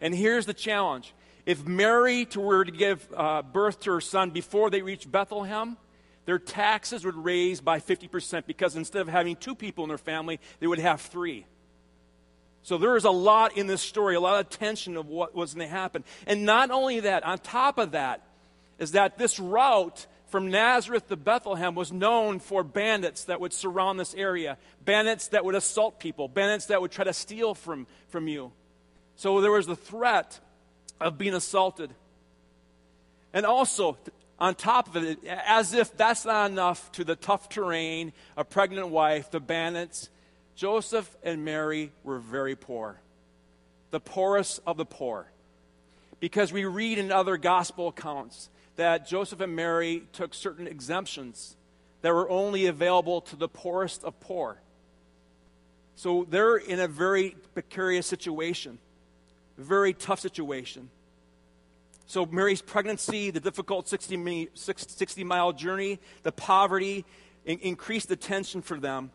And 0.00 0.14
here's 0.14 0.46
the 0.46 0.54
challenge 0.54 1.14
if 1.46 1.64
Mary 1.64 2.26
were 2.34 2.64
to 2.64 2.72
give 2.72 3.06
uh, 3.16 3.42
birth 3.42 3.80
to 3.80 3.92
her 3.92 4.00
son 4.00 4.30
before 4.30 4.68
they 4.68 4.82
reached 4.82 5.10
Bethlehem, 5.10 5.76
their 6.24 6.40
taxes 6.40 7.04
would 7.04 7.14
raise 7.14 7.60
by 7.60 7.78
50% 7.78 8.46
because 8.46 8.74
instead 8.74 9.00
of 9.00 9.08
having 9.08 9.36
two 9.36 9.54
people 9.54 9.84
in 9.84 9.88
their 9.88 9.96
family, 9.96 10.40
they 10.58 10.66
would 10.66 10.80
have 10.80 11.00
three. 11.00 11.46
So 12.66 12.78
there 12.78 12.96
is 12.96 13.04
a 13.04 13.12
lot 13.12 13.56
in 13.56 13.68
this 13.68 13.80
story, 13.80 14.16
a 14.16 14.20
lot 14.20 14.40
of 14.40 14.50
tension 14.50 14.96
of 14.96 15.06
what 15.06 15.36
was 15.36 15.54
going 15.54 15.68
to 15.68 15.72
happen. 15.72 16.02
And 16.26 16.44
not 16.44 16.72
only 16.72 16.98
that, 16.98 17.22
on 17.22 17.38
top 17.38 17.78
of 17.78 17.92
that, 17.92 18.22
is 18.80 18.90
that 18.90 19.18
this 19.18 19.38
route 19.38 20.04
from 20.30 20.50
Nazareth 20.50 21.06
to 21.08 21.14
Bethlehem 21.14 21.76
was 21.76 21.92
known 21.92 22.40
for 22.40 22.64
bandits 22.64 23.22
that 23.26 23.40
would 23.40 23.52
surround 23.52 24.00
this 24.00 24.14
area, 24.14 24.58
bandits 24.84 25.28
that 25.28 25.44
would 25.44 25.54
assault 25.54 26.00
people, 26.00 26.26
bandits 26.26 26.66
that 26.66 26.80
would 26.80 26.90
try 26.90 27.04
to 27.04 27.12
steal 27.12 27.54
from, 27.54 27.86
from 28.08 28.26
you. 28.26 28.50
So 29.14 29.40
there 29.40 29.52
was 29.52 29.68
the 29.68 29.76
threat 29.76 30.40
of 31.00 31.16
being 31.16 31.34
assaulted. 31.34 31.90
And 33.32 33.46
also, 33.46 33.96
on 34.40 34.56
top 34.56 34.96
of 34.96 35.04
it, 35.04 35.24
as 35.24 35.72
if 35.72 35.96
that's 35.96 36.24
not 36.24 36.50
enough 36.50 36.90
to 36.92 37.04
the 37.04 37.14
tough 37.14 37.48
terrain, 37.48 38.12
a 38.36 38.42
pregnant 38.42 38.88
wife, 38.88 39.30
the 39.30 39.38
bandits, 39.38 40.08
Joseph 40.56 41.14
and 41.22 41.44
Mary 41.44 41.92
were 42.02 42.18
very 42.18 42.56
poor, 42.56 42.98
the 43.90 44.00
poorest 44.00 44.60
of 44.66 44.78
the 44.78 44.86
poor. 44.86 45.26
Because 46.18 46.50
we 46.50 46.64
read 46.64 46.96
in 46.98 47.12
other 47.12 47.36
gospel 47.36 47.88
accounts 47.88 48.48
that 48.76 49.06
Joseph 49.06 49.40
and 49.40 49.54
Mary 49.54 50.04
took 50.14 50.32
certain 50.32 50.66
exemptions 50.66 51.56
that 52.00 52.12
were 52.12 52.28
only 52.30 52.66
available 52.66 53.20
to 53.20 53.36
the 53.36 53.48
poorest 53.48 54.02
of 54.02 54.18
poor. 54.20 54.56
So 55.94 56.26
they're 56.28 56.56
in 56.56 56.80
a 56.80 56.88
very 56.88 57.36
precarious 57.52 58.06
situation, 58.06 58.78
very 59.58 59.92
tough 59.92 60.20
situation. 60.20 60.88
So, 62.08 62.24
Mary's 62.24 62.62
pregnancy, 62.62 63.30
the 63.30 63.40
difficult 63.40 63.88
60, 63.88 64.50
60 64.54 65.24
mile 65.24 65.52
journey, 65.52 65.98
the 66.22 66.30
poverty 66.30 67.04
increased 67.44 68.08
the 68.08 68.14
tension 68.14 68.62
for 68.62 68.78
them. 68.78 69.10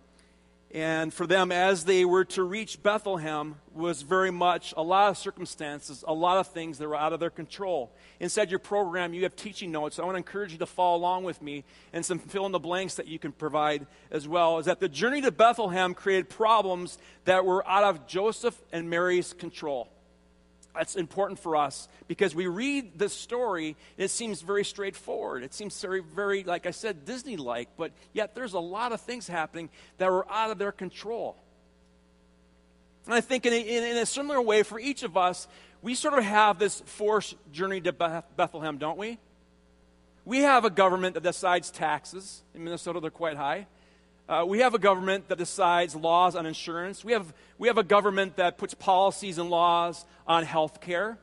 And 0.74 1.14
for 1.14 1.28
them, 1.28 1.52
as 1.52 1.84
they 1.84 2.06
were 2.06 2.24
to 2.26 2.44
reach 2.44 2.82
Bethlehem, 2.82 3.56
was 3.74 4.04
very 4.04 4.32
much 4.32 4.74
a 4.78 4.82
lot 4.82 5.10
of 5.10 5.18
circumstances, 5.18 6.04
a 6.08 6.14
lot 6.14 6.38
of 6.38 6.48
things 6.48 6.78
that 6.78 6.88
were 6.88 6.96
out 6.96 7.12
of 7.12 7.20
their 7.20 7.30
control. 7.30 7.92
Inside 8.22 8.50
your 8.50 8.60
program, 8.60 9.14
you 9.14 9.24
have 9.24 9.36
teaching 9.36 9.72
notes. 9.72 10.00
I 10.00 10.04
want 10.04 10.14
to 10.14 10.20
encourage 10.20 10.54
you 10.54 10.58
to 10.60 10.66
follow 10.66 10.96
along 10.96 11.26
with 11.26 11.42
me 11.42 11.66
and 11.92 12.06
some 12.06 12.20
fill 12.20 12.46
in 12.46 12.54
the 12.54 12.60
blanks 12.60 12.96
that 12.96 13.08
you 13.08 13.20
can 13.20 13.34
provide 13.34 13.86
as 14.12 14.30
well. 14.30 14.60
Is 14.60 14.66
that 14.66 14.80
the 14.80 14.88
journey 14.88 15.20
to 15.22 15.32
Bethlehem 15.32 15.94
created 15.94 16.30
problems 16.30 16.98
that 17.26 17.44
were 17.44 17.68
out 17.68 17.84
of 17.84 18.08
Joseph 18.08 18.58
and 18.72 18.90
Mary's 18.90 19.34
control. 19.34 19.90
That's 20.74 20.96
important 20.96 21.40
for 21.40 21.56
us 21.56 21.88
because 22.08 22.34
we 22.34 22.48
read 22.48 22.98
this 22.98 23.14
story 23.14 23.76
and 23.98 24.06
it 24.06 24.10
seems 24.10 24.42
very 24.42 24.64
straightforward. 24.64 25.44
It 25.44 25.54
seems 25.54 25.80
very, 25.82 26.02
very, 26.02 26.44
like 26.44 26.66
I 26.66 26.72
said, 26.72 27.06
Disney 27.06 27.38
like, 27.38 27.70
but 27.78 27.92
yet 28.14 28.36
there's 28.36 28.54
a 28.54 28.60
lot 28.60 28.94
of 28.94 29.02
things 29.02 29.28
happening 29.28 29.70
that 29.98 30.10
were 30.10 30.30
out 30.32 30.52
of 30.52 30.58
their 30.58 30.72
control. 30.72 31.36
And 33.06 33.14
I 33.14 33.22
think 33.22 33.46
in 33.46 33.54
a, 33.54 33.92
in 33.92 33.98
a 33.98 34.06
similar 34.06 34.42
way 34.42 34.64
for 34.64 34.80
each 34.80 35.04
of 35.04 35.18
us, 35.18 35.48
we 35.82 35.96
sort 35.96 36.14
of 36.14 36.24
have 36.24 36.60
this 36.60 36.82
forced 36.86 37.36
journey 37.52 37.82
to 37.82 37.92
Bethlehem, 37.92 38.78
don't 38.78 38.98
we? 38.98 39.18
We 40.24 40.40
have 40.40 40.66
a 40.66 40.70
government 40.70 41.16
that 41.16 41.24
decides 41.24 41.72
taxes. 41.72 42.44
In 42.54 42.64
Minnesota, 42.64 43.00
they're 43.00 43.10
quite 43.10 43.38
high. 43.38 43.68
Uh, 44.32 44.46
we 44.46 44.60
have 44.60 44.74
a 44.74 44.80
government 44.80 45.28
that 45.28 45.38
decides 45.38 45.94
laws 45.94 46.38
on 46.38 46.46
insurance. 46.46 47.04
We 47.04 47.12
have, 47.12 47.34
we 47.58 47.68
have 47.68 47.78
a 47.78 47.84
government 47.84 48.38
that 48.38 48.58
puts 48.58 48.74
policies 48.74 49.38
and 49.38 49.50
laws 49.50 50.06
on 50.26 50.46
health 50.46 50.80
care. 50.80 51.18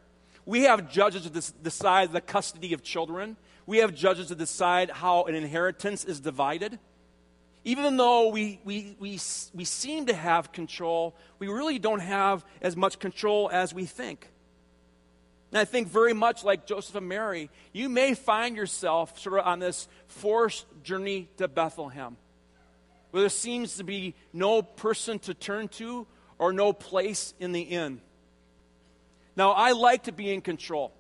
We 0.45 0.65
have 0.65 0.93
judges 0.93 1.23
that 1.23 1.63
decide 1.63 2.13
the 2.13 2.21
custody 2.21 2.75
of 2.75 2.83
children. 2.83 3.39
We 3.65 3.79
have 3.79 3.95
judges 3.95 4.29
that 4.29 4.37
decide 4.37 4.91
how 4.91 5.25
an 5.25 5.35
inheritance 5.35 6.05
is 6.05 6.21
divided. 6.21 6.79
Even 7.65 7.97
though 7.97 8.29
we, 8.29 8.61
we, 8.63 8.95
we, 9.01 9.19
we 9.55 9.65
seem 9.65 10.05
to 10.05 10.15
have 10.15 10.53
control, 10.53 11.17
we 11.39 11.49
really 11.49 11.79
don't 11.79 12.01
have 12.01 12.45
as 12.61 12.77
much 12.77 12.99
control 12.99 13.49
as 13.51 13.73
we 13.73 13.87
think. 13.87 14.29
And 15.51 15.59
I 15.59 15.65
think 15.65 15.89
very 15.89 16.13
much 16.13 16.45
like 16.45 16.67
Joseph 16.67 16.97
and 16.97 17.09
Mary, 17.09 17.49
you 17.73 17.89
may 17.89 18.13
find 18.13 18.55
yourself 18.55 19.19
sort 19.19 19.39
of 19.39 19.47
on 19.47 19.61
this 19.61 19.89
forced 20.09 20.67
journey 20.83 21.31
to 21.39 21.49
Bethlehem 21.49 22.19
where 23.11 23.23
there 23.23 23.31
seems 23.31 23.77
to 23.77 23.85
be 23.85 24.15
no 24.33 24.63
person 24.63 25.19
to 25.21 25.35
turn 25.35 25.69
to 25.69 26.07
or 26.39 26.53
no 26.53 26.73
place 26.73 27.35
in 27.41 27.53
the 27.53 27.63
inn. 27.63 28.01
Now, 29.37 29.53
I 29.53 29.73
like 29.73 30.05
to 30.05 30.13
be 30.13 30.33
in 30.33 30.41
control. 30.41 30.93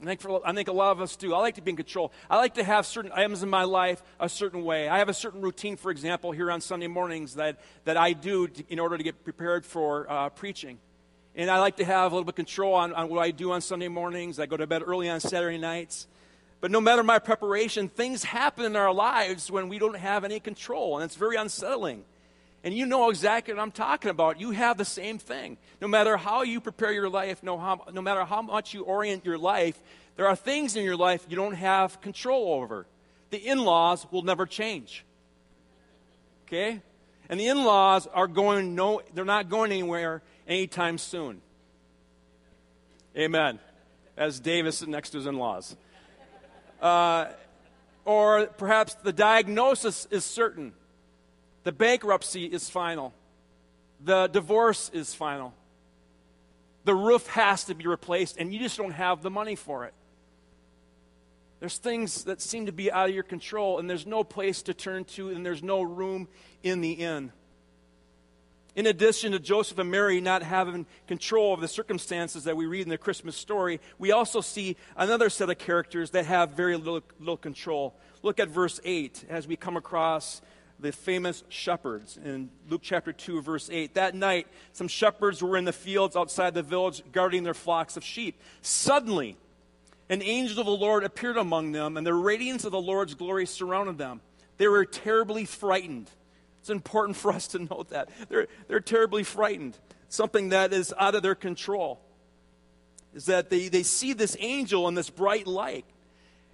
I 0.00 0.04
think, 0.04 0.20
for, 0.20 0.40
I 0.46 0.52
think 0.54 0.68
a 0.68 0.72
lot 0.72 0.92
of 0.92 1.00
us 1.00 1.16
do. 1.16 1.34
I 1.34 1.38
like 1.38 1.56
to 1.56 1.62
be 1.62 1.72
in 1.72 1.76
control. 1.76 2.10
I 2.30 2.36
like 2.38 2.54
to 2.54 2.64
have 2.64 2.86
certain 2.86 3.12
items 3.14 3.42
in 3.42 3.50
my 3.50 3.64
life 3.64 4.02
a 4.18 4.28
certain 4.28 4.64
way. 4.64 4.88
I 4.88 4.98
have 4.98 5.10
a 5.10 5.14
certain 5.14 5.42
routine, 5.42 5.76
for 5.76 5.90
example, 5.90 6.32
here 6.32 6.50
on 6.50 6.60
Sunday 6.60 6.86
mornings 6.86 7.34
that, 7.34 7.60
that 7.84 7.96
I 7.96 8.14
do 8.14 8.48
to, 8.48 8.64
in 8.70 8.78
order 8.78 8.96
to 8.96 9.04
get 9.04 9.22
prepared 9.24 9.66
for 9.66 10.10
uh, 10.10 10.30
preaching. 10.30 10.78
And 11.34 11.50
I 11.50 11.58
like 11.58 11.76
to 11.76 11.84
have 11.84 12.12
a 12.12 12.14
little 12.14 12.24
bit 12.24 12.32
of 12.32 12.36
control 12.36 12.74
on, 12.74 12.94
on 12.94 13.08
what 13.10 13.20
I 13.20 13.30
do 13.30 13.52
on 13.52 13.60
Sunday 13.60 13.88
mornings. 13.88 14.40
I 14.40 14.46
go 14.46 14.56
to 14.56 14.66
bed 14.66 14.82
early 14.84 15.08
on 15.08 15.20
Saturday 15.20 15.58
nights. 15.58 16.06
But 16.60 16.70
no 16.70 16.80
matter 16.80 17.02
my 17.02 17.18
preparation, 17.18 17.88
things 17.88 18.22
happen 18.24 18.64
in 18.64 18.76
our 18.76 18.92
lives 18.92 19.50
when 19.50 19.68
we 19.68 19.78
don't 19.78 19.96
have 19.96 20.24
any 20.24 20.40
control, 20.40 20.96
and 20.96 21.04
it's 21.04 21.16
very 21.16 21.36
unsettling. 21.36 22.04
And 22.62 22.74
you 22.74 22.84
know 22.84 23.08
exactly 23.08 23.54
what 23.54 23.62
I'm 23.62 23.70
talking 23.70 24.10
about. 24.10 24.38
You 24.38 24.50
have 24.50 24.76
the 24.76 24.84
same 24.84 25.18
thing. 25.18 25.56
No 25.80 25.88
matter 25.88 26.18
how 26.18 26.42
you 26.42 26.60
prepare 26.60 26.92
your 26.92 27.08
life, 27.08 27.42
no, 27.42 27.56
how, 27.56 27.86
no 27.92 28.02
matter 28.02 28.24
how 28.24 28.42
much 28.42 28.74
you 28.74 28.82
orient 28.82 29.24
your 29.24 29.38
life, 29.38 29.80
there 30.16 30.26
are 30.26 30.36
things 30.36 30.76
in 30.76 30.84
your 30.84 30.96
life 30.96 31.24
you 31.30 31.36
don't 31.36 31.54
have 31.54 32.02
control 32.02 32.52
over. 32.52 32.86
The 33.30 33.38
in 33.38 33.64
laws 33.64 34.06
will 34.10 34.22
never 34.22 34.44
change. 34.44 35.06
Okay? 36.46 36.82
And 37.30 37.40
the 37.40 37.48
in 37.48 37.64
laws 37.64 38.06
are 38.08 38.26
going 38.26 38.74
no, 38.74 39.00
they're 39.14 39.24
not 39.24 39.48
going 39.48 39.72
anywhere 39.72 40.20
anytime 40.46 40.98
soon. 40.98 41.40
Amen. 43.16 43.58
As 44.16 44.38
Davis 44.38 44.86
next 44.86 45.10
to 45.10 45.18
his 45.18 45.26
in 45.26 45.36
laws. 45.36 45.76
Uh, 46.80 47.26
or 48.04 48.46
perhaps 48.46 48.94
the 48.94 49.12
diagnosis 49.12 50.06
is 50.10 50.24
certain, 50.24 50.72
the 51.64 51.72
bankruptcy 51.72 52.46
is 52.46 52.70
final, 52.70 53.12
the 54.02 54.26
divorce 54.28 54.90
is 54.94 55.14
final, 55.14 55.52
the 56.84 56.94
roof 56.94 57.26
has 57.28 57.64
to 57.64 57.74
be 57.74 57.86
replaced, 57.86 58.38
and 58.38 58.52
you 58.52 58.58
just 58.58 58.78
don't 58.78 58.92
have 58.92 59.22
the 59.22 59.30
money 59.30 59.54
for 59.54 59.84
it. 59.84 59.94
There's 61.60 61.76
things 61.76 62.24
that 62.24 62.40
seem 62.40 62.66
to 62.66 62.72
be 62.72 62.90
out 62.90 63.10
of 63.10 63.14
your 63.14 63.22
control, 63.22 63.78
and 63.78 63.88
there's 63.88 64.06
no 64.06 64.24
place 64.24 64.62
to 64.62 64.72
turn 64.72 65.04
to, 65.04 65.28
and 65.28 65.44
there's 65.44 65.62
no 65.62 65.82
room 65.82 66.26
in 66.62 66.80
the 66.80 66.92
inn. 66.92 67.32
In 68.76 68.86
addition 68.86 69.32
to 69.32 69.38
Joseph 69.38 69.78
and 69.78 69.90
Mary 69.90 70.20
not 70.20 70.42
having 70.42 70.86
control 71.08 71.52
of 71.52 71.60
the 71.60 71.68
circumstances 71.68 72.44
that 72.44 72.56
we 72.56 72.66
read 72.66 72.82
in 72.82 72.88
the 72.88 72.98
Christmas 72.98 73.36
story, 73.36 73.80
we 73.98 74.12
also 74.12 74.40
see 74.40 74.76
another 74.96 75.28
set 75.28 75.50
of 75.50 75.58
characters 75.58 76.10
that 76.10 76.26
have 76.26 76.50
very 76.50 76.76
little, 76.76 77.02
little 77.18 77.36
control. 77.36 77.94
Look 78.22 78.38
at 78.38 78.48
verse 78.48 78.80
8 78.84 79.24
as 79.28 79.48
we 79.48 79.56
come 79.56 79.76
across 79.76 80.40
the 80.78 80.92
famous 80.92 81.44
shepherds 81.48 82.16
in 82.16 82.48
Luke 82.68 82.80
chapter 82.82 83.12
2, 83.12 83.42
verse 83.42 83.68
8. 83.70 83.94
That 83.94 84.14
night, 84.14 84.46
some 84.72 84.88
shepherds 84.88 85.42
were 85.42 85.56
in 85.56 85.64
the 85.64 85.72
fields 85.72 86.16
outside 86.16 86.54
the 86.54 86.62
village 86.62 87.02
guarding 87.12 87.42
their 87.42 87.54
flocks 87.54 87.96
of 87.96 88.04
sheep. 88.04 88.40
Suddenly, 88.62 89.36
an 90.08 90.22
angel 90.22 90.60
of 90.60 90.66
the 90.66 90.72
Lord 90.72 91.04
appeared 91.04 91.36
among 91.36 91.72
them, 91.72 91.96
and 91.96 92.06
the 92.06 92.14
radiance 92.14 92.64
of 92.64 92.72
the 92.72 92.80
Lord's 92.80 93.14
glory 93.14 93.46
surrounded 93.46 93.98
them. 93.98 94.20
They 94.56 94.68
were 94.68 94.84
terribly 94.84 95.44
frightened. 95.44 96.10
It's 96.60 96.70
important 96.70 97.16
for 97.16 97.32
us 97.32 97.48
to 97.48 97.58
note 97.58 97.90
that. 97.90 98.10
They're, 98.28 98.46
they're 98.68 98.80
terribly 98.80 99.22
frightened. 99.22 99.76
Something 100.08 100.50
that 100.50 100.72
is 100.72 100.92
out 100.98 101.14
of 101.14 101.22
their 101.22 101.34
control 101.34 102.00
is 103.14 103.26
that 103.26 103.50
they, 103.50 103.68
they 103.68 103.82
see 103.82 104.12
this 104.12 104.36
angel 104.38 104.86
in 104.88 104.94
this 104.94 105.10
bright 105.10 105.46
light. 105.46 105.84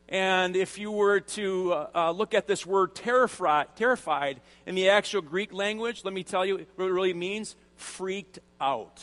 And 0.08 0.54
if 0.54 0.78
you 0.78 0.92
were 0.92 1.20
to 1.20 1.72
uh, 1.72 1.88
uh, 1.94 2.10
look 2.12 2.32
at 2.32 2.46
this 2.46 2.64
word 2.64 2.94
terrified, 2.94 3.74
terrified 3.74 4.40
in 4.64 4.76
the 4.76 4.88
actual 4.90 5.20
Greek 5.20 5.52
language, 5.52 6.02
let 6.04 6.14
me 6.14 6.22
tell 6.22 6.46
you 6.46 6.54
what 6.54 6.60
it 6.60 6.92
really 6.92 7.12
means 7.12 7.56
freaked 7.74 8.38
out. 8.60 9.02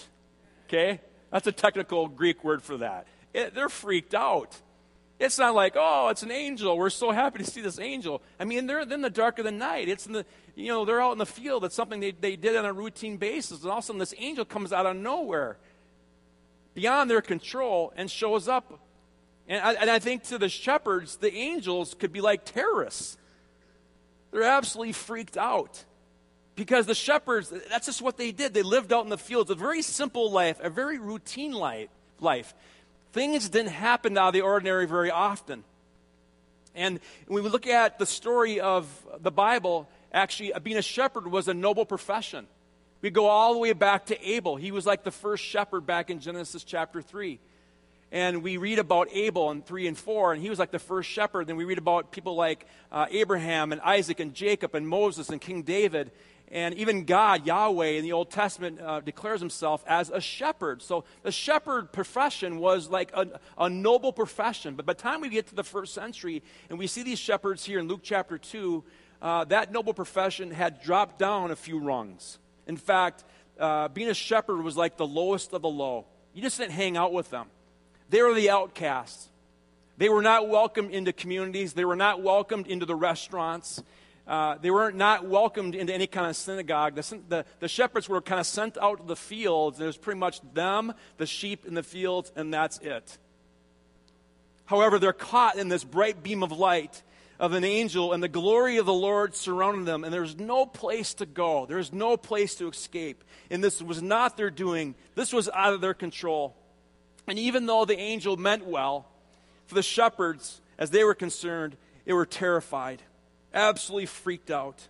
Okay? 0.67 1.01
That's 1.31 1.48
a 1.48 1.51
technical 1.51 2.07
Greek 2.07 2.43
word 2.43 2.63
for 2.63 2.77
that. 2.77 3.07
It, 3.33 3.53
they're 3.53 3.69
freaked 3.69 4.13
out. 4.13 4.55
It's 5.24 5.39
not 5.39 5.56
like, 5.56 5.75
oh, 5.77 6.10
it's 6.10 6.22
an 6.22 6.32
angel. 6.32 6.77
We're 6.77 6.89
so 6.89 7.12
happy 7.12 7.39
to 7.39 7.50
see 7.50 7.62
this 7.62 7.80
angel. 7.80 8.22
I 8.42 8.44
mean, 8.44 8.68
they're 8.68 8.82
in 8.82 9.01
the 9.01 9.10
dark 9.10 9.39
of 9.39 9.46
the 9.46 9.51
night. 9.51 9.88
It's 9.88 10.06
in 10.06 10.12
the, 10.12 10.25
you 10.53 10.68
know, 10.68 10.84
they're 10.84 11.01
out 11.01 11.13
in 11.13 11.18
the 11.18 11.25
field. 11.25 11.63
It's 11.63 11.75
something 11.75 12.01
they, 12.01 12.12
they 12.12 12.36
did 12.36 12.58
on 12.58 12.65
a 12.65 12.74
routine 12.74 13.15
basis. 13.15 13.62
And 13.62 13.72
all 13.72 13.77
of 13.77 13.86
a 13.86 13.88
sudden, 13.88 14.00
this 14.00 14.13
angel 14.18 14.44
comes 14.44 14.74
out 14.74 14.86
of 14.86 14.98
nowhere, 14.98 15.58
beyond 16.74 17.10
their 17.10 17.22
control, 17.22 17.94
and 17.96 18.12
shows 18.12 18.50
up. 18.50 18.82
And 19.48 19.63
I, 19.63 19.74
and 19.75 19.89
I 19.89 20.00
think 20.00 20.24
to 20.24 20.38
the 20.38 20.50
shepherds, 20.50 21.15
the 21.15 21.34
angels 21.34 21.94
could 21.94 22.12
be 22.12 22.20
like 22.20 22.44
terrorists. 22.44 23.18
They're 24.32 24.44
absolutely 24.44 24.92
freaked 24.92 25.38
out. 25.38 25.86
Because 26.56 26.86
the 26.86 26.96
shepherds, 26.96 27.53
that's 27.70 27.86
just 27.86 28.01
what 28.01 28.18
they 28.18 28.34
did. 28.34 28.53
They 28.53 28.62
lived 28.62 28.92
out 28.92 29.06
in 29.06 29.10
the 29.10 29.18
fields, 29.18 29.50
a 29.50 29.56
very 29.56 29.84
simple 29.84 30.30
life, 30.30 30.60
a 30.62 30.70
very 30.70 31.00
routine 31.00 31.53
life. 31.53 31.88
life. 32.20 32.53
Things 33.13 33.48
didn't 33.48 33.72
happen 33.72 34.17
out 34.17 34.29
of 34.29 34.34
the 34.34 34.41
ordinary 34.41 34.88
very 34.88 35.12
often. 35.12 35.63
And 36.75 37.00
when 37.27 37.43
we 37.43 37.50
look 37.50 37.67
at 37.67 38.00
the 38.00 38.08
story 38.08 38.60
of 38.60 38.88
the 39.22 39.29
Bible, 39.29 39.88
actually, 40.12 40.51
being 40.63 40.77
a 40.77 40.82
shepherd 40.82 41.27
was 41.27 41.48
a 41.48 41.53
noble 41.53 41.86
profession. 41.86 42.48
We 43.01 43.12
go 43.12 43.27
all 43.27 43.53
the 43.53 43.60
way 43.60 43.74
back 43.74 44.08
to 44.08 44.27
Abel. 44.27 44.55
He 44.55 44.72
was 44.72 44.88
like 44.88 45.03
the 45.03 45.12
first 45.12 45.43
shepherd 45.43 45.86
back 45.86 46.10
in 46.10 46.22
Genesis 46.22 46.63
chapter 46.63 47.03
3. 47.03 47.39
And 48.12 48.41
we 48.41 48.58
read 48.58 48.79
about 48.79 49.10
Abel 49.12 49.51
in 49.51 49.62
3 49.62 49.88
and 49.88 49.98
4, 49.98 50.34
and 50.34 50.41
he 50.41 50.50
was 50.50 50.58
like 50.58 50.72
the 50.72 50.79
first 50.79 51.08
shepherd. 51.08 51.46
Then 51.46 51.55
we 51.55 51.65
read 51.65 51.77
about 51.77 52.12
people 52.12 52.36
like 52.36 52.65
uh, 52.91 53.05
Abraham 53.12 53.72
and 53.72 53.82
Isaac 53.82 54.20
and 54.20 54.34
Jacob 54.34 54.74
and 54.74 54.88
Moses 54.88 55.29
and 55.29 55.39
King 55.39 55.62
David. 55.62 56.12
And 56.53 56.75
even 56.75 57.05
God, 57.05 57.48
Yahweh, 57.48 57.88
in 57.88 58.03
the 58.03 58.12
Old 58.12 58.29
Testament 58.29 58.79
uh, 58.79 59.00
declares 59.00 59.39
himself 59.39 59.83
as 59.88 60.12
a 60.12 60.22
shepherd. 60.22 60.83
So 60.83 61.03
the 61.24 61.31
shepherd 61.31 61.91
profession 61.91 62.60
was 62.60 62.89
like 62.91 63.12
a, 63.15 63.39
a, 63.57 63.72
noble 63.72 64.13
profession. 64.13 64.75
But 64.75 64.86
by 64.86 64.93
the 64.93 65.01
time 65.01 65.22
we 65.22 65.29
get 65.29 65.48
to 65.48 65.55
the 65.55 65.63
first 65.63 65.95
century 65.95 66.43
and 66.69 66.77
we 66.77 66.86
see 66.86 67.01
these 67.01 67.17
shepherds 67.17 67.65
here 67.65 67.79
in 67.79 67.88
Luke 67.88 68.01
chapter 68.03 68.38
2, 68.38 68.83
uh, 69.19 69.45
that 69.45 69.72
noble 69.72 69.95
profession 69.95 70.51
had 70.51 70.79
dropped 70.83 71.17
down 71.17 71.50
a 71.50 71.55
few 71.55 71.79
rungs. 71.79 72.38
In 72.67 72.77
fact, 72.77 73.24
uh, 73.60 73.88
being 73.88 74.10
a 74.10 74.13
shepherd 74.13 74.62
was 74.62 74.77
like 74.77 74.95
the 74.95 75.07
lowest 75.07 75.53
of 75.53 75.63
the 75.63 75.69
low. 75.69 76.05
You 76.36 76.43
just 76.43 76.60
didn't 76.60 76.74
hang 76.74 76.95
out 76.98 77.13
with 77.13 77.31
them, 77.31 77.48
they 78.10 78.22
were 78.22 78.33
the 78.36 78.51
outcasts. 78.51 79.29
They 79.95 80.10
were 80.10 80.24
not 80.24 80.50
welcomed 80.50 80.91
into 80.91 81.13
communities, 81.13 81.74
they 81.74 81.86
were 81.86 81.95
not 81.95 82.22
welcomed 82.22 82.67
into 82.67 82.86
the 82.86 82.95
restaurants. 82.95 83.81
Uh, 84.25 84.56
they 84.62 84.72
were 84.72 84.92
not 84.92 85.25
welcomed 85.25 85.75
into 85.75 85.94
any 85.94 86.08
kind 86.08 86.27
of 86.27 86.36
synagogue. 86.36 86.96
The, 86.96 87.20
the, 87.27 87.46
the, 87.60 87.68
shepherds 87.68 88.08
were 88.08 88.22
kind 88.22 88.39
of 88.39 88.46
sent 88.46 88.77
out 88.77 89.00
to 89.00 89.06
the 89.06 89.18
fields. 89.18 89.80
Was 89.80 89.98
pretty 89.98 90.20
much 90.20 90.39
them, 90.53 90.94
the 91.18 91.25
sheep 91.25 91.65
in 91.65 91.74
the 91.74 91.84
fields, 91.84 92.32
and 92.36 92.53
that's 92.53 92.77
it. 92.80 93.18
However, 94.65 94.98
they're 94.98 95.12
caught 95.12 95.58
in 95.58 95.68
this 95.68 95.84
bright 95.84 96.24
beam 96.24 96.42
of 96.42 96.53
light 96.53 97.03
of 97.39 97.51
an 97.51 97.65
angel, 97.65 98.13
and 98.13 98.24
the 98.24 98.30
glory 98.30 98.77
of 98.77 98.86
the 98.86 98.94
Lord 98.94 99.36
surrounded 99.36 99.86
them, 99.86 100.06
and 100.06 100.13
there's 100.13 100.38
no 100.39 100.65
place 100.65 101.13
to 101.15 101.25
go. 101.25 101.65
There's 101.65 101.92
no 101.92 102.15
place 102.15 102.56
to 102.56 102.70
escape. 102.70 103.24
And 103.50 103.62
this 103.62 103.82
was 103.82 104.01
not 104.01 104.38
their 104.38 104.50
doing, 104.50 104.96
this 105.15 105.34
was 105.34 105.50
out 105.50 105.74
of 105.74 105.82
their 105.82 105.94
control. 105.94 106.56
And 107.27 107.38
even 107.38 107.65
though 107.65 107.84
the 107.84 108.00
angel 108.00 108.38
meant 108.38 108.65
well, 108.65 109.08
for 109.65 109.75
the 109.75 109.84
shepherds, 109.84 110.62
as 110.77 110.89
they 110.92 111.03
were 111.03 111.15
concerned, 111.15 111.75
they 112.06 112.13
were 112.13 112.25
terrified, 112.25 113.01
absolutely 113.53 114.05
freaked 114.07 114.51
out. 114.51 114.88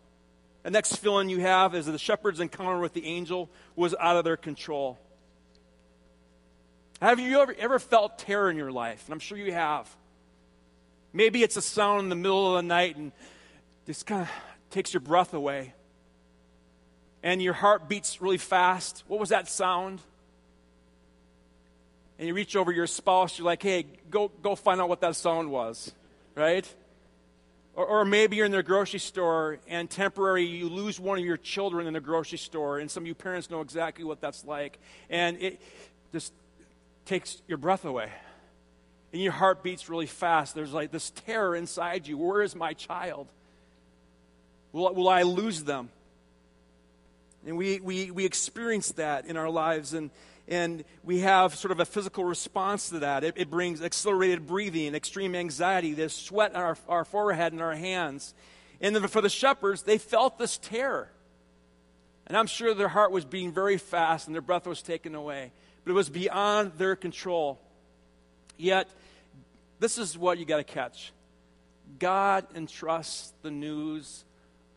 The 0.63 0.71
next 0.71 0.95
feeling 0.95 1.29
you 1.29 1.41
have 1.41 1.75
is 1.75 1.85
that 1.85 1.91
the 1.91 1.97
shepherd's 1.97 2.39
encounter 2.39 2.79
with 2.79 2.93
the 2.93 3.05
angel 3.05 3.49
was 3.75 3.93
out 3.99 4.15
of 4.15 4.23
their 4.23 4.37
control. 4.37 4.97
Have 7.01 7.19
you 7.19 7.41
ever, 7.41 7.53
ever 7.59 7.79
felt 7.79 8.17
terror 8.17 8.49
in 8.49 8.55
your 8.55 8.71
life? 8.71 9.03
And 9.05 9.13
I'm 9.13 9.19
sure 9.19 9.37
you 9.37 9.51
have. 9.51 9.93
Maybe 11.11 11.43
it's 11.43 11.57
a 11.57 11.61
sound 11.61 12.03
in 12.03 12.09
the 12.09 12.15
middle 12.15 12.55
of 12.55 12.63
the 12.63 12.67
night 12.67 12.95
and 12.95 13.11
just 13.85 14.05
kind 14.05 14.21
of 14.21 14.29
takes 14.69 14.93
your 14.93 15.01
breath 15.01 15.33
away. 15.33 15.73
And 17.21 17.41
your 17.41 17.53
heart 17.53 17.89
beats 17.89 18.21
really 18.21 18.37
fast. 18.37 19.03
What 19.07 19.19
was 19.19 19.29
that 19.29 19.49
sound? 19.49 20.01
And 22.17 22.27
you 22.27 22.33
reach 22.33 22.55
over 22.55 22.71
your 22.71 22.87
spouse, 22.87 23.37
you're 23.37 23.45
like, 23.45 23.61
hey, 23.61 23.85
go, 24.09 24.29
go 24.41 24.55
find 24.55 24.79
out 24.79 24.87
what 24.87 25.01
that 25.01 25.15
sound 25.15 25.51
was, 25.51 25.91
right? 26.35 26.65
Or, 27.75 27.85
or, 27.85 28.05
maybe 28.05 28.35
you're 28.35 28.45
in 28.45 28.51
the 28.51 28.61
grocery 28.61 28.99
store 28.99 29.57
and 29.67 29.89
temporary 29.89 30.45
you 30.45 30.69
lose 30.69 30.99
one 30.99 31.17
of 31.17 31.25
your 31.25 31.37
children 31.37 31.87
in 31.87 31.93
the 31.93 31.99
grocery 31.99 32.37
store, 32.37 32.77
and 32.77 32.89
some 32.89 33.03
of 33.03 33.07
you 33.07 33.15
parents 33.15 33.49
know 33.49 33.61
exactly 33.61 34.03
what 34.03 34.21
that's 34.21 34.45
like. 34.45 34.77
And 35.09 35.41
it 35.41 35.59
just 36.11 36.33
takes 37.05 37.41
your 37.47 37.57
breath 37.57 37.83
away. 37.83 38.11
And 39.11 39.21
your 39.21 39.31
heart 39.31 39.63
beats 39.63 39.89
really 39.89 40.05
fast. 40.05 40.53
There's 40.53 40.73
like 40.73 40.91
this 40.91 41.09
terror 41.25 41.55
inside 41.55 42.07
you. 42.07 42.17
Where 42.17 42.43
is 42.43 42.55
my 42.55 42.73
child? 42.73 43.27
Will, 44.71 44.93
will 44.93 45.09
I 45.09 45.23
lose 45.23 45.63
them? 45.63 45.89
And 47.45 47.57
we, 47.57 47.79
we, 47.79 48.11
we 48.11 48.25
experience 48.25 48.91
that 48.93 49.25
in 49.25 49.35
our 49.35 49.49
lives. 49.49 49.93
And, 49.93 50.11
and 50.47 50.83
we 51.03 51.19
have 51.19 51.55
sort 51.55 51.71
of 51.71 51.79
a 51.79 51.85
physical 51.85 52.25
response 52.25 52.89
to 52.89 52.99
that. 52.99 53.23
It, 53.23 53.35
it 53.37 53.49
brings 53.49 53.81
accelerated 53.81 54.45
breathing, 54.45 54.93
extreme 54.93 55.35
anxiety, 55.35 55.93
this 55.93 56.13
sweat 56.13 56.55
on 56.55 56.61
our, 56.61 56.77
our 56.89 57.05
forehead 57.05 57.53
and 57.53 57.61
our 57.61 57.75
hands. 57.75 58.33
And 58.81 58.95
then 58.95 59.07
for 59.07 59.21
the 59.21 59.29
shepherds, 59.29 59.83
they 59.83 59.97
felt 59.97 60.37
this 60.37 60.57
terror. 60.57 61.09
And 62.27 62.37
I'm 62.37 62.47
sure 62.47 62.73
their 62.73 62.89
heart 62.89 63.11
was 63.11 63.25
beating 63.25 63.53
very 63.53 63.77
fast 63.77 64.27
and 64.27 64.35
their 64.35 64.41
breath 64.41 64.67
was 64.67 64.81
taken 64.81 65.15
away. 65.15 65.51
But 65.83 65.91
it 65.91 65.95
was 65.95 66.09
beyond 66.09 66.73
their 66.77 66.95
control. 66.95 67.59
Yet, 68.57 68.89
this 69.79 69.97
is 69.97 70.17
what 70.17 70.37
you 70.37 70.45
got 70.45 70.57
to 70.57 70.63
catch 70.63 71.11
God 71.99 72.47
entrusts 72.55 73.33
the 73.41 73.51
news 73.51 74.23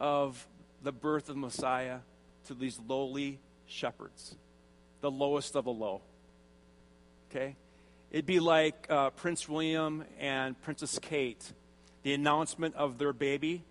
of 0.00 0.46
the 0.82 0.92
birth 0.92 1.28
of 1.28 1.36
Messiah 1.36 1.98
to 2.46 2.54
these 2.54 2.78
lowly 2.86 3.38
shepherds 3.66 4.36
the 5.06 5.10
lowest 5.10 5.54
of 5.54 5.64
the 5.64 5.72
low. 5.72 6.02
Okay? 7.30 7.54
It'd 8.10 8.26
be 8.26 8.40
like 8.40 8.88
uh, 8.90 9.10
Prince 9.10 9.48
William 9.48 10.04
and 10.18 10.60
Princess 10.62 10.98
Kate, 10.98 11.52
the 12.02 12.12
announcement 12.12 12.74
of 12.74 12.98
their 12.98 13.12
baby 13.12 13.62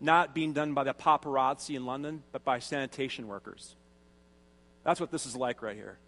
not 0.00 0.32
being 0.32 0.52
done 0.52 0.74
by 0.74 0.84
the 0.84 0.94
paparazzi 0.94 1.74
in 1.74 1.86
London, 1.86 2.22
but 2.30 2.44
by 2.44 2.60
sanitation 2.60 3.26
workers. 3.26 3.74
That's 4.84 5.00
what 5.00 5.10
this 5.10 5.26
is 5.26 5.34
like 5.34 5.60
right 5.60 5.74
here. 5.74 5.98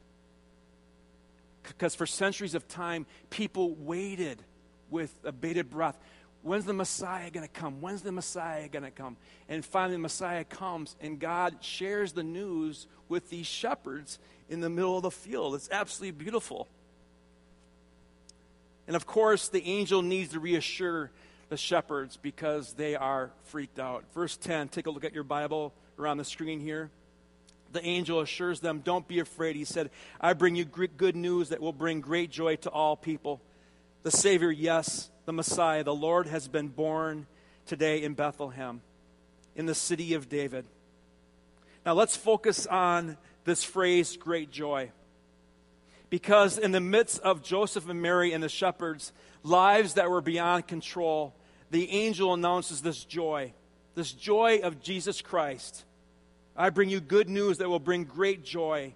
Because 1.65 1.97
for 1.97 2.07
centuries 2.07 2.55
of 2.55 2.69
time, 2.69 3.05
people 3.31 3.75
waited 3.75 4.45
with 4.91 5.13
a 5.25 5.33
bated 5.33 5.71
breath. 5.71 5.99
When's 6.42 6.64
the 6.64 6.73
Messiah 6.73 7.30
going 7.30 7.47
to 7.47 7.52
come? 7.52 7.80
When's 7.80 8.02
the 8.02 8.12
Messiah 8.12 8.68
going 8.68 8.85
to 8.85 8.90
come? 8.90 9.16
And 9.49 9.64
finally, 9.64 9.97
the 9.97 10.00
Messiah 10.00 10.45
comes, 10.45 10.97
and 11.00 11.18
God 11.18 11.57
shares 11.61 12.12
the 12.12 12.22
news 12.22 12.87
with 13.09 13.29
these 13.29 13.46
shepherds 13.46 14.18
in 14.48 14.61
the 14.61 14.70
middle 14.70 14.96
of 14.96 15.03
the 15.03 15.11
field. 15.11 15.55
It's 15.55 15.68
absolutely 15.70 16.12
beautiful. 16.12 16.68
And 18.87 18.96
of 18.96 19.07
course, 19.07 19.48
the 19.48 19.64
angel 19.64 20.03
needs 20.03 20.33
to 20.33 20.40
reassure 20.40 21.11
the 21.48 21.57
shepherds 21.57 22.16
because 22.16 22.72
they 22.74 22.94
are 22.94 23.31
freaked 23.44 23.79
out. 23.79 24.05
Verse 24.14 24.37
10, 24.37 24.68
take 24.68 24.87
a 24.87 24.90
look 24.90 25.05
at 25.05 25.14
your 25.14 25.24
Bible 25.24 25.74
around 25.98 26.18
the 26.18 26.24
screen 26.24 26.61
here. 26.61 26.90
The 27.72 27.85
angel 27.85 28.20
assures 28.20 28.61
them, 28.61 28.81
Don't 28.81 29.07
be 29.07 29.18
afraid. 29.18 29.57
He 29.57 29.64
said, 29.64 29.90
I 30.20 30.33
bring 30.33 30.57
you 30.57 30.64
good 30.64 31.16
news 31.16 31.51
that 31.51 31.61
will 31.61 31.72
bring 31.72 32.01
great 32.01 32.31
joy 32.31 32.57
to 32.57 32.70
all 32.70 32.96
people. 32.96 33.42
The 34.03 34.11
Savior, 34.11 34.51
yes, 34.51 35.11
the 35.27 35.33
Messiah, 35.33 35.83
the 35.83 35.95
Lord 35.95 36.29
has 36.29 36.49
been 36.49 36.69
born 36.69 37.27
today 37.67 38.03
in 38.03 38.15
Bethlehem, 38.15 38.81
in 39.57 39.67
the 39.67 39.75
city 39.75 40.15
of 40.15 40.29
David. 40.29 40.65
Now 41.85 41.95
let's 41.95 42.17
focus 42.17 42.67
on 42.67 43.17
this 43.45 43.65
phrase, 43.65 44.17
great 44.17 44.51
joy. 44.51 44.93
Because 46.11 46.59
in 46.59 46.71
the 46.71 46.81
midst 46.81 47.21
of 47.21 47.43
Joseph 47.43 47.89
and 47.89 48.01
Mary 48.01 48.33
and 48.33 48.43
the 48.43 48.49
shepherds, 48.49 49.13
lives 49.43 49.95
that 49.95 50.11
were 50.11 50.21
beyond 50.21 50.67
control, 50.67 51.35
the 51.71 51.91
angel 51.91 52.33
announces 52.35 52.81
this 52.81 53.05
joy, 53.05 53.53
this 53.95 54.13
joy 54.13 54.61
of 54.63 54.81
Jesus 54.81 55.21
Christ. 55.21 55.85
I 56.57 56.71
bring 56.71 56.89
you 56.89 57.01
good 57.01 57.29
news 57.29 57.59
that 57.59 57.69
will 57.69 57.79
bring 57.79 58.05
great 58.05 58.45
joy. 58.45 58.95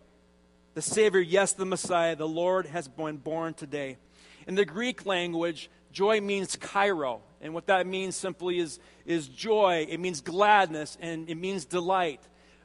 The 0.75 0.83
Savior, 0.83 1.21
yes, 1.21 1.53
the 1.53 1.67
Messiah, 1.67 2.17
the 2.17 2.27
Lord 2.27 2.67
has 2.67 2.88
been 2.88 3.19
born 3.19 3.55
today. 3.55 3.99
In 4.46 4.55
the 4.55 4.64
Greek 4.64 5.07
language, 5.07 5.70
joy 5.92 6.20
means 6.20 6.57
chairo. 6.57 7.20
And 7.40 7.55
what 7.55 7.66
that 7.66 7.87
means 7.87 8.16
simply 8.16 8.59
is, 8.59 8.78
is 9.05 9.28
joy. 9.28 9.87
It 9.88 9.98
means 9.98 10.20
gladness 10.20 10.96
and 11.00 11.28
it 11.28 11.37
means 11.37 11.64
delight. 11.64 12.20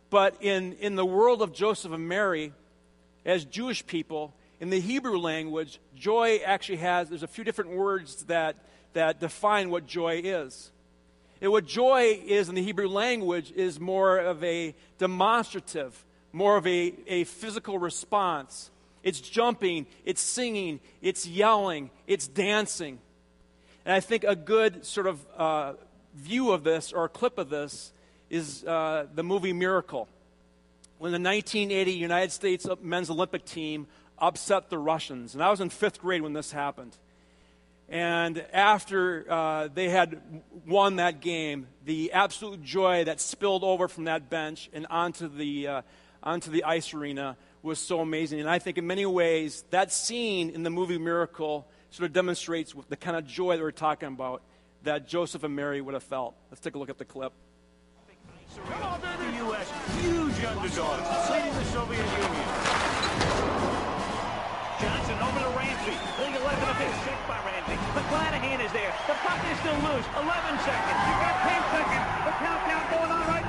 But 0.09 0.37
in, 0.41 0.73
in 0.73 0.95
the 0.95 1.05
world 1.05 1.41
of 1.41 1.51
Joseph 1.51 1.91
and 1.91 2.07
Mary, 2.07 2.53
as 3.25 3.43
Jewish 3.43 3.85
people, 3.85 4.33
in 4.59 4.69
the 4.69 4.79
Hebrew 4.79 5.17
language, 5.17 5.79
joy 5.95 6.39
actually 6.45 6.77
has, 6.77 7.09
there's 7.09 7.23
a 7.23 7.27
few 7.27 7.43
different 7.43 7.71
words 7.71 8.23
that, 8.25 8.55
that 8.93 9.19
define 9.19 9.69
what 9.69 9.85
joy 9.85 10.21
is. 10.23 10.71
And 11.41 11.51
what 11.51 11.65
joy 11.65 12.19
is 12.25 12.49
in 12.49 12.55
the 12.55 12.63
Hebrew 12.63 12.87
language 12.87 13.51
is 13.51 13.79
more 13.79 14.17
of 14.17 14.43
a 14.43 14.73
demonstrative, 14.97 16.03
more 16.33 16.57
of 16.57 16.65
a, 16.65 16.93
a 17.05 17.23
physical 17.25 17.77
response. 17.77 18.71
It's 19.07 19.21
jumping, 19.21 19.85
it's 20.03 20.19
singing, 20.19 20.81
it's 21.01 21.25
yelling, 21.25 21.91
it's 22.07 22.27
dancing. 22.27 22.99
And 23.85 23.95
I 23.95 24.01
think 24.01 24.25
a 24.25 24.35
good 24.35 24.85
sort 24.85 25.07
of 25.07 25.25
uh, 25.37 25.73
view 26.13 26.51
of 26.51 26.65
this 26.65 26.91
or 26.91 27.05
a 27.05 27.09
clip 27.09 27.37
of 27.37 27.49
this 27.49 27.93
is 28.29 28.65
uh, 28.65 29.05
the 29.15 29.23
movie 29.23 29.53
Miracle. 29.53 30.09
When 30.97 31.13
the 31.13 31.21
1980 31.21 31.93
United 31.93 32.33
States 32.33 32.67
men's 32.81 33.09
Olympic 33.09 33.45
team 33.45 33.87
upset 34.19 34.69
the 34.69 34.77
Russians. 34.77 35.35
And 35.35 35.41
I 35.41 35.51
was 35.51 35.61
in 35.61 35.69
fifth 35.69 36.01
grade 36.01 36.21
when 36.21 36.33
this 36.33 36.51
happened. 36.51 36.97
And 37.87 38.43
after 38.51 39.25
uh, 39.31 39.69
they 39.73 39.87
had 39.87 40.19
won 40.65 40.97
that 40.97 41.21
game, 41.21 41.67
the 41.85 42.11
absolute 42.11 42.61
joy 42.61 43.05
that 43.05 43.21
spilled 43.21 43.63
over 43.63 43.87
from 43.87 44.03
that 44.03 44.29
bench 44.29 44.69
and 44.73 44.85
onto 44.89 45.29
the, 45.29 45.67
uh, 45.67 45.81
onto 46.21 46.51
the 46.51 46.65
ice 46.65 46.93
arena 46.93 47.37
was 47.67 47.79
so 47.79 47.99
amazing. 47.99 48.39
And 48.39 48.49
I 48.49 48.57
think 48.59 48.77
in 48.77 48.87
many 48.87 49.05
ways, 49.05 49.63
that 49.69 49.91
scene 49.91 50.49
in 50.49 50.63
the 50.63 50.69
movie 50.69 50.97
Miracle 50.97 51.67
sort 51.91 52.07
of 52.07 52.13
demonstrates 52.13 52.73
the 52.89 52.97
kind 52.97 53.15
of 53.15 53.27
joy 53.27 53.57
that 53.57 53.61
we're 53.61 53.71
talking 53.71 54.07
about 54.07 54.41
that 54.83 55.07
Joseph 55.07 55.43
and 55.43 55.55
Mary 55.55 55.81
would 55.81 55.93
have 55.93 56.03
felt. 56.03 56.35
Let's 56.49 56.61
take 56.61 56.75
a 56.75 56.79
look 56.79 56.89
at 56.89 56.97
the 56.97 57.05
clip. 57.05 57.33
Come 58.57 58.81
on, 58.81 59.01
baby! 59.01 59.37
The 59.37 59.45
U.S. 59.53 59.69
huge 60.01 60.39
underdogs, 60.41 61.29
leading 61.29 61.53
the 61.53 61.65
Soviet 61.69 62.01
Union. 62.01 62.47
Johnson 64.81 65.17
over 65.21 65.39
to 65.45 65.51
Ramsey. 65.53 65.93
League 66.17 66.37
11 66.41 66.69
of 66.69 66.77
his 66.81 66.95
checked 67.05 67.27
by 67.29 67.37
Ramsey. 67.45 67.77
McClanahan 67.93 68.65
is 68.65 68.71
there. 68.73 68.93
The 69.05 69.13
puck 69.21 69.37
is 69.45 69.57
still 69.61 69.77
loose. 69.85 70.07
11 70.09 70.25
seconds. 70.65 70.99
You 71.05 71.15
got 71.21 71.35
10 71.45 71.61
seconds. 71.69 72.05
The 72.25 72.33
countdown 72.41 72.83
going 72.89 73.11
on 73.13 73.23
right 73.29 73.46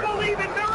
believe 0.00 0.40
in 0.40 0.50
miracles? 0.54 0.71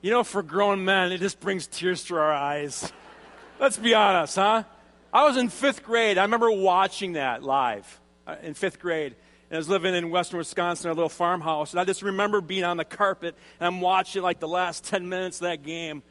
You 0.00 0.12
know, 0.12 0.22
for 0.22 0.44
grown 0.44 0.84
men, 0.84 1.10
it 1.10 1.18
just 1.18 1.40
brings 1.40 1.66
tears 1.66 2.04
to 2.04 2.14
our 2.14 2.32
eyes. 2.32 2.92
Let's 3.58 3.76
be 3.76 3.94
honest, 3.94 4.36
huh? 4.36 4.62
I 5.12 5.26
was 5.26 5.36
in 5.36 5.48
fifth 5.48 5.82
grade. 5.82 6.18
I 6.18 6.22
remember 6.22 6.52
watching 6.52 7.14
that 7.14 7.42
live 7.42 8.00
uh, 8.24 8.36
in 8.42 8.54
fifth 8.54 8.78
grade. 8.78 9.16
And 9.50 9.56
I 9.56 9.58
was 9.58 9.68
living 9.68 9.96
in 9.96 10.10
western 10.10 10.38
Wisconsin, 10.38 10.90
a 10.90 10.94
little 10.94 11.08
farmhouse. 11.08 11.72
And 11.72 11.80
I 11.80 11.84
just 11.84 12.02
remember 12.02 12.40
being 12.40 12.62
on 12.62 12.76
the 12.76 12.84
carpet 12.84 13.34
and 13.58 13.66
I'm 13.66 13.80
watching 13.80 14.22
like 14.22 14.38
the 14.38 14.46
last 14.46 14.84
10 14.84 15.08
minutes 15.08 15.38
of 15.38 15.48
that 15.48 15.64
game 15.64 16.04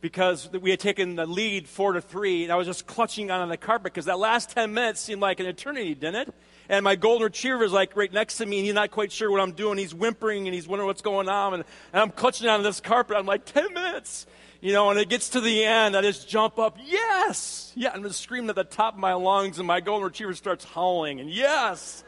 because 0.00 0.50
we 0.50 0.70
had 0.70 0.80
taken 0.80 1.14
the 1.14 1.26
lead 1.26 1.68
four 1.68 1.92
to 1.92 2.00
three. 2.00 2.42
And 2.42 2.52
I 2.52 2.56
was 2.56 2.66
just 2.66 2.88
clutching 2.88 3.30
on 3.30 3.48
the 3.48 3.56
carpet 3.56 3.92
because 3.92 4.06
that 4.06 4.18
last 4.18 4.50
10 4.50 4.74
minutes 4.74 5.00
seemed 5.00 5.20
like 5.20 5.38
an 5.38 5.46
eternity, 5.46 5.94
didn't 5.94 6.28
it? 6.28 6.34
And 6.70 6.84
my 6.84 6.94
golden 6.94 7.24
retriever 7.24 7.64
is 7.64 7.72
like 7.72 7.96
right 7.96 8.12
next 8.12 8.36
to 8.36 8.46
me 8.46 8.58
and 8.58 8.64
he's 8.64 8.74
not 8.74 8.92
quite 8.92 9.10
sure 9.10 9.28
what 9.28 9.40
I'm 9.40 9.52
doing. 9.52 9.76
He's 9.76 9.92
whimpering 9.92 10.46
and 10.46 10.54
he's 10.54 10.68
wondering 10.68 10.86
what's 10.86 11.02
going 11.02 11.28
on. 11.28 11.54
And, 11.54 11.64
and 11.92 12.00
I'm 12.00 12.10
clutching 12.10 12.48
on 12.48 12.62
this 12.62 12.80
carpet. 12.80 13.16
I'm 13.16 13.26
like, 13.26 13.44
10 13.44 13.74
minutes. 13.74 14.24
You 14.60 14.72
know, 14.72 14.88
and 14.88 15.00
it 15.00 15.08
gets 15.08 15.30
to 15.30 15.40
the 15.40 15.64
end, 15.64 15.96
I 15.96 16.02
just 16.02 16.28
jump 16.28 16.58
up, 16.58 16.76
yes! 16.84 17.72
Yeah, 17.74 17.92
I'm 17.94 18.02
just 18.02 18.20
screaming 18.20 18.50
at 18.50 18.56
the 18.56 18.64
top 18.64 18.92
of 18.92 19.00
my 19.00 19.14
lungs, 19.14 19.58
and 19.58 19.66
my 19.66 19.80
golden 19.80 20.04
retriever 20.04 20.34
starts 20.34 20.66
howling, 20.66 21.18
and 21.18 21.30
yes! 21.30 22.04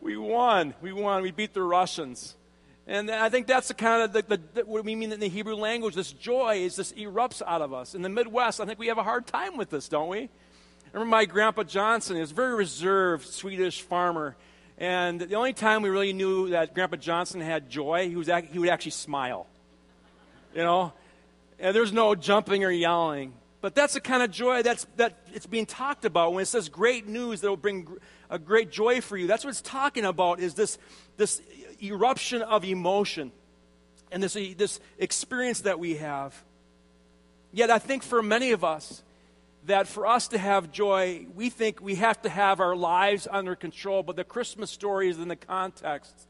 We 0.00 0.16
won. 0.16 0.72
We 0.80 0.92
won. 0.92 1.22
We 1.22 1.32
beat 1.32 1.54
the 1.54 1.62
Russians. 1.62 2.36
And 2.86 3.10
I 3.10 3.28
think 3.28 3.48
that's 3.48 3.68
the 3.68 3.74
kind 3.74 4.02
of 4.02 4.12
the, 4.12 4.22
the, 4.22 4.40
the, 4.54 4.66
what 4.66 4.84
we 4.84 4.94
mean 4.94 5.10
in 5.10 5.18
the 5.18 5.28
Hebrew 5.28 5.56
language. 5.56 5.96
This 5.96 6.12
joy 6.12 6.58
is 6.58 6.76
just 6.76 6.96
erupts 6.96 7.42
out 7.44 7.60
of 7.60 7.74
us. 7.74 7.96
In 7.96 8.02
the 8.02 8.08
Midwest, 8.08 8.60
I 8.60 8.64
think 8.64 8.78
we 8.78 8.86
have 8.86 8.98
a 8.98 9.02
hard 9.02 9.26
time 9.26 9.56
with 9.56 9.68
this, 9.68 9.88
don't 9.88 10.08
we? 10.08 10.30
I 10.88 10.96
remember 10.96 11.10
my 11.10 11.26
grandpa 11.26 11.64
Johnson. 11.64 12.16
He 12.16 12.20
was 12.20 12.30
a 12.30 12.34
very 12.34 12.54
reserved 12.54 13.26
Swedish 13.26 13.82
farmer. 13.82 14.36
And 14.78 15.20
the 15.20 15.34
only 15.34 15.52
time 15.52 15.82
we 15.82 15.90
really 15.90 16.14
knew 16.14 16.48
that 16.50 16.72
Grandpa 16.72 16.96
Johnson 16.96 17.42
had 17.42 17.68
joy, 17.68 18.08
he, 18.08 18.16
was, 18.16 18.30
he 18.50 18.58
would 18.58 18.70
actually 18.70 18.92
smile. 18.92 19.46
You 20.54 20.62
know? 20.62 20.94
And 21.58 21.76
there's 21.76 21.92
no 21.92 22.14
jumping 22.14 22.64
or 22.64 22.70
yelling. 22.70 23.34
But 23.60 23.74
that's 23.74 23.94
the 23.94 24.00
kind 24.00 24.22
of 24.22 24.30
joy 24.30 24.62
that's, 24.62 24.86
that 24.96 25.18
it's 25.34 25.46
being 25.46 25.66
talked 25.66 26.06
about 26.06 26.32
when 26.32 26.42
it 26.42 26.46
says 26.46 26.70
great 26.70 27.06
news 27.06 27.42
that 27.42 27.48
will 27.48 27.56
bring 27.58 27.86
a 28.30 28.38
great 28.38 28.70
joy 28.70 29.02
for 29.02 29.18
you. 29.18 29.26
That's 29.26 29.44
what 29.44 29.50
it's 29.50 29.60
talking 29.60 30.06
about 30.06 30.40
is 30.40 30.54
this, 30.54 30.78
this 31.18 31.42
eruption 31.82 32.40
of 32.40 32.64
emotion 32.64 33.30
and 34.10 34.22
this, 34.22 34.34
this 34.56 34.80
experience 34.98 35.62
that 35.62 35.78
we 35.78 35.96
have. 35.96 36.40
Yet 37.52 37.70
I 37.70 37.78
think 37.78 38.04
for 38.04 38.22
many 38.22 38.52
of 38.52 38.64
us, 38.64 39.02
that 39.68 39.86
for 39.86 40.06
us 40.06 40.28
to 40.28 40.38
have 40.38 40.70
joy, 40.70 41.26
we 41.34 41.48
think 41.48 41.80
we 41.80 41.94
have 41.96 42.20
to 42.22 42.28
have 42.28 42.60
our 42.60 42.76
lives 42.76 43.28
under 43.30 43.54
control. 43.54 44.02
But 44.02 44.16
the 44.16 44.24
Christmas 44.24 44.70
story 44.70 45.08
is 45.08 45.18
in 45.18 45.28
the 45.28 45.36
context 45.36 46.26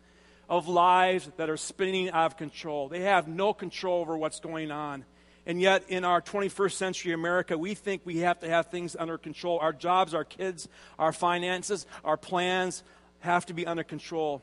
of 0.48 0.68
lives 0.68 1.30
that 1.36 1.50
are 1.50 1.56
spinning 1.56 2.10
out 2.10 2.26
of 2.26 2.36
control. 2.36 2.88
They 2.88 3.00
have 3.00 3.28
no 3.28 3.52
control 3.52 4.00
over 4.00 4.16
what's 4.16 4.40
going 4.40 4.70
on. 4.70 5.04
And 5.46 5.60
yet, 5.60 5.84
in 5.88 6.04
our 6.04 6.20
21st 6.20 6.72
century 6.72 7.12
America, 7.12 7.56
we 7.56 7.74
think 7.74 8.02
we 8.04 8.18
have 8.18 8.40
to 8.40 8.48
have 8.48 8.66
things 8.66 8.94
under 8.98 9.16
control. 9.16 9.58
Our 9.60 9.72
jobs, 9.72 10.12
our 10.14 10.24
kids, 10.24 10.68
our 10.98 11.12
finances, 11.12 11.86
our 12.04 12.18
plans 12.18 12.82
have 13.20 13.46
to 13.46 13.54
be 13.54 13.66
under 13.66 13.82
control. 13.82 14.42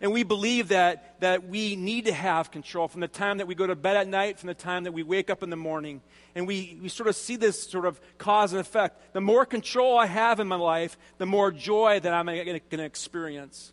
And 0.00 0.12
we 0.12 0.22
believe 0.22 0.68
that, 0.68 1.20
that 1.20 1.48
we 1.48 1.76
need 1.76 2.06
to 2.06 2.12
have 2.12 2.50
control 2.50 2.88
from 2.88 3.00
the 3.00 3.08
time 3.08 3.38
that 3.38 3.46
we 3.46 3.54
go 3.54 3.66
to 3.66 3.76
bed 3.76 3.96
at 3.96 4.08
night, 4.08 4.38
from 4.38 4.48
the 4.48 4.54
time 4.54 4.84
that 4.84 4.92
we 4.92 5.02
wake 5.02 5.30
up 5.30 5.42
in 5.42 5.50
the 5.50 5.56
morning. 5.56 6.02
And 6.34 6.46
we, 6.48 6.78
we 6.82 6.88
sort 6.88 7.08
of 7.08 7.14
see 7.14 7.36
this 7.36 7.62
sort 7.62 7.86
of 7.86 8.00
cause 8.18 8.52
and 8.52 8.60
effect. 8.60 9.14
The 9.14 9.20
more 9.20 9.46
control 9.46 9.96
I 9.96 10.06
have 10.06 10.40
in 10.40 10.48
my 10.48 10.56
life, 10.56 10.98
the 11.18 11.26
more 11.26 11.52
joy 11.52 12.00
that 12.00 12.12
I'm 12.12 12.26
going 12.26 12.60
to 12.70 12.84
experience. 12.84 13.72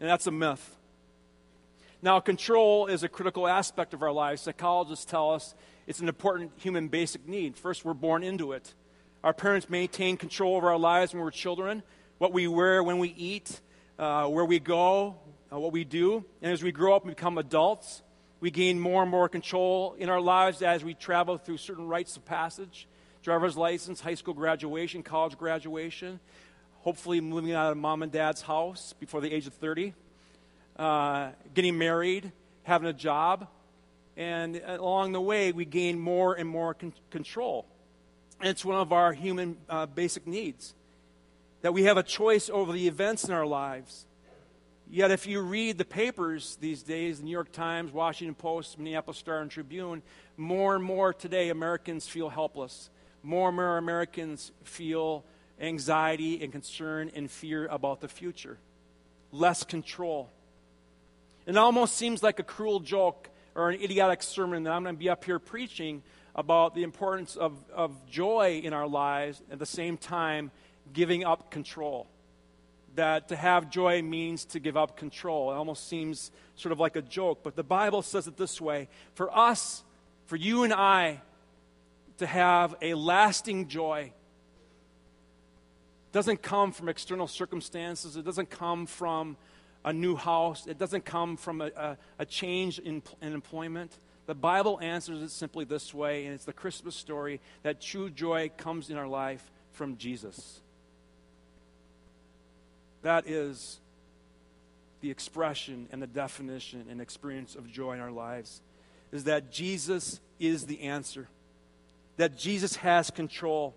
And 0.00 0.08
that's 0.08 0.26
a 0.26 0.32
myth. 0.32 0.76
Now, 2.00 2.18
control 2.18 2.86
is 2.86 3.04
a 3.04 3.08
critical 3.08 3.46
aspect 3.46 3.94
of 3.94 4.02
our 4.02 4.10
lives. 4.10 4.42
Psychologists 4.42 5.04
tell 5.04 5.30
us 5.30 5.54
it's 5.86 6.00
an 6.00 6.08
important 6.08 6.52
human 6.56 6.88
basic 6.88 7.28
need. 7.28 7.56
First, 7.56 7.84
we're 7.84 7.94
born 7.94 8.24
into 8.24 8.52
it. 8.52 8.74
Our 9.22 9.32
parents 9.32 9.70
maintain 9.70 10.16
control 10.16 10.56
over 10.56 10.70
our 10.70 10.78
lives 10.78 11.12
when 11.12 11.22
we're 11.22 11.30
children, 11.30 11.82
what 12.18 12.32
we 12.32 12.48
wear, 12.48 12.82
when 12.82 12.98
we 12.98 13.10
eat, 13.10 13.60
uh, 13.98 14.26
where 14.26 14.44
we 14.44 14.58
go, 14.58 15.16
uh, 15.52 15.58
what 15.58 15.72
we 15.72 15.84
do. 15.84 16.24
And 16.40 16.52
as 16.52 16.62
we 16.62 16.72
grow 16.72 16.94
up 16.94 17.04
and 17.04 17.14
become 17.14 17.38
adults, 17.38 18.02
we 18.40 18.50
gain 18.50 18.80
more 18.80 19.02
and 19.02 19.10
more 19.10 19.28
control 19.28 19.94
in 19.98 20.08
our 20.08 20.20
lives 20.20 20.62
as 20.62 20.82
we 20.84 20.94
travel 20.94 21.38
through 21.38 21.58
certain 21.58 21.86
rites 21.86 22.16
of 22.16 22.24
passage 22.24 22.86
driver's 23.22 23.56
license, 23.56 24.00
high 24.00 24.16
school 24.16 24.34
graduation, 24.34 25.00
college 25.00 25.38
graduation, 25.38 26.18
hopefully 26.80 27.20
moving 27.20 27.52
out 27.52 27.70
of 27.70 27.78
mom 27.78 28.02
and 28.02 28.10
dad's 28.10 28.42
house 28.42 28.94
before 28.98 29.20
the 29.20 29.32
age 29.32 29.46
of 29.46 29.54
30 29.54 29.94
uh, 30.76 31.30
getting 31.54 31.78
married, 31.78 32.32
having 32.62 32.88
a 32.88 32.92
job, 32.92 33.46
and 34.16 34.56
along 34.56 35.12
the 35.12 35.20
way, 35.20 35.52
we 35.52 35.64
gain 35.64 35.98
more 35.98 36.34
and 36.34 36.48
more 36.48 36.74
con- 36.74 36.92
control. 37.10 37.66
It's 38.40 38.64
one 38.64 38.76
of 38.76 38.92
our 38.92 39.12
human 39.12 39.56
uh, 39.68 39.86
basic 39.86 40.26
needs 40.26 40.74
that 41.62 41.72
we 41.72 41.84
have 41.84 41.96
a 41.96 42.02
choice 42.02 42.50
over 42.50 42.72
the 42.72 42.86
events 42.86 43.24
in 43.24 43.32
our 43.32 43.46
lives. 43.46 44.06
Yet, 44.90 45.10
if 45.10 45.26
you 45.26 45.40
read 45.40 45.78
the 45.78 45.86
papers 45.86 46.58
these 46.60 46.82
days, 46.82 47.18
the 47.18 47.24
New 47.24 47.30
York 47.30 47.50
Times, 47.50 47.92
Washington 47.92 48.34
Post, 48.34 48.78
Minneapolis 48.78 49.16
Star, 49.16 49.40
and 49.40 49.50
Tribune, 49.50 50.02
more 50.36 50.74
and 50.74 50.84
more 50.84 51.14
today 51.14 51.48
Americans 51.48 52.06
feel 52.06 52.28
helpless. 52.28 52.90
More 53.22 53.48
and 53.48 53.56
more 53.56 53.78
Americans 53.78 54.52
feel 54.64 55.24
anxiety 55.60 56.42
and 56.42 56.52
concern 56.52 57.10
and 57.14 57.30
fear 57.30 57.66
about 57.68 58.00
the 58.00 58.08
future. 58.08 58.58
Less 59.30 59.62
control. 59.62 60.28
It 61.46 61.56
almost 61.56 61.96
seems 61.96 62.22
like 62.22 62.38
a 62.38 62.42
cruel 62.42 62.80
joke 62.80 63.30
or 63.54 63.70
an 63.70 63.80
idiotic 63.80 64.22
sermon 64.22 64.64
that 64.64 64.72
I'm 64.72 64.82
going 64.82 64.96
to 64.96 64.98
be 64.98 65.08
up 65.08 65.24
here 65.24 65.38
preaching 65.38 66.02
about 66.34 66.74
the 66.74 66.82
importance 66.82 67.36
of, 67.36 67.56
of 67.72 68.06
joy 68.06 68.60
in 68.62 68.72
our 68.72 68.86
lives 68.86 69.42
at 69.50 69.58
the 69.58 69.66
same 69.66 69.96
time 69.96 70.50
giving 70.92 71.24
up 71.24 71.50
control. 71.50 72.06
That 72.94 73.28
to 73.28 73.36
have 73.36 73.70
joy 73.70 74.02
means 74.02 74.44
to 74.46 74.60
give 74.60 74.76
up 74.76 74.96
control. 74.96 75.50
It 75.50 75.54
almost 75.54 75.88
seems 75.88 76.30
sort 76.56 76.72
of 76.72 76.80
like 76.80 76.96
a 76.96 77.02
joke, 77.02 77.40
but 77.42 77.56
the 77.56 77.62
Bible 77.62 78.02
says 78.02 78.26
it 78.26 78.36
this 78.36 78.60
way 78.60 78.88
For 79.14 79.34
us, 79.36 79.82
for 80.26 80.36
you 80.36 80.64
and 80.64 80.72
I, 80.72 81.22
to 82.18 82.26
have 82.26 82.74
a 82.82 82.94
lasting 82.94 83.68
joy 83.68 84.12
doesn't 86.12 86.42
come 86.42 86.72
from 86.72 86.90
external 86.90 87.26
circumstances, 87.26 88.16
it 88.16 88.24
doesn't 88.26 88.50
come 88.50 88.84
from 88.84 89.38
a 89.84 89.92
new 89.92 90.16
house. 90.16 90.66
It 90.66 90.78
doesn't 90.78 91.04
come 91.04 91.36
from 91.36 91.60
a, 91.60 91.70
a, 91.76 91.98
a 92.20 92.26
change 92.26 92.78
in, 92.78 93.02
in 93.20 93.32
employment. 93.32 93.96
The 94.26 94.34
Bible 94.34 94.78
answers 94.80 95.20
it 95.22 95.30
simply 95.30 95.64
this 95.64 95.92
way, 95.92 96.26
and 96.26 96.34
it's 96.34 96.44
the 96.44 96.52
Christmas 96.52 96.94
story 96.94 97.40
that 97.62 97.80
true 97.80 98.08
joy 98.08 98.50
comes 98.56 98.90
in 98.90 98.96
our 98.96 99.08
life 99.08 99.50
from 99.72 99.96
Jesus. 99.96 100.61
That 103.02 103.28
is 103.28 103.80
the 105.00 105.10
expression 105.10 105.88
and 105.92 106.00
the 106.00 106.06
definition 106.06 106.86
and 106.88 107.00
experience 107.00 107.56
of 107.56 107.70
joy 107.70 107.94
in 107.94 108.00
our 108.00 108.12
lives 108.12 108.62
is 109.10 109.24
that 109.24 109.52
Jesus 109.52 110.20
is 110.38 110.66
the 110.66 110.82
answer. 110.82 111.28
That 112.16 112.38
Jesus 112.38 112.76
has 112.76 113.10
control. 113.10 113.74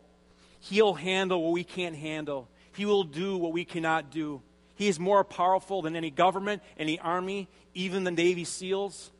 He'll 0.60 0.94
handle 0.94 1.44
what 1.44 1.52
we 1.52 1.64
can't 1.64 1.96
handle. 1.96 2.48
He 2.76 2.86
will 2.86 3.04
do 3.04 3.38
what 3.38 3.52
we 3.52 3.66
cannot 3.66 4.12
do. 4.12 4.42
He 4.76 4.88
is 4.88 5.00
more 5.00 5.24
powerful 5.24 5.82
than 5.82 5.96
any 5.96 6.12
government, 6.12 6.62
any 6.78 7.00
army, 7.00 7.48
even 7.74 8.04
the 8.04 8.12
Navy 8.12 8.44
SEALs. 8.44 9.12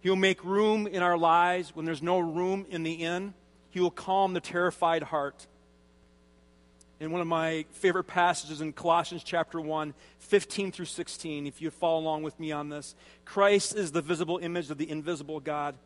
He 0.00 0.08
will 0.08 0.16
make 0.16 0.44
room 0.44 0.86
in 0.86 1.02
our 1.02 1.18
lives 1.18 1.74
when 1.74 1.84
there's 1.84 2.02
no 2.02 2.18
room 2.18 2.66
in 2.70 2.82
the 2.82 2.92
inn. 2.92 3.34
He 3.70 3.80
will 3.80 3.90
calm 3.90 4.32
the 4.32 4.40
terrified 4.40 5.02
heart. 5.02 5.46
In 7.00 7.12
one 7.12 7.20
of 7.20 7.28
my 7.28 7.64
favorite 7.70 8.04
passages 8.04 8.60
in 8.60 8.72
Colossians 8.72 9.22
chapter 9.22 9.60
1, 9.60 9.94
15 10.18 10.72
through 10.72 10.86
16, 10.86 11.46
if 11.46 11.62
you 11.62 11.70
follow 11.70 12.00
along 12.00 12.24
with 12.24 12.38
me 12.40 12.50
on 12.50 12.70
this, 12.70 12.96
Christ 13.24 13.76
is 13.76 13.92
the 13.92 14.02
visible 14.02 14.38
image 14.38 14.68
of 14.68 14.78
the 14.78 14.90
invisible 14.90 15.38
God. 15.38 15.76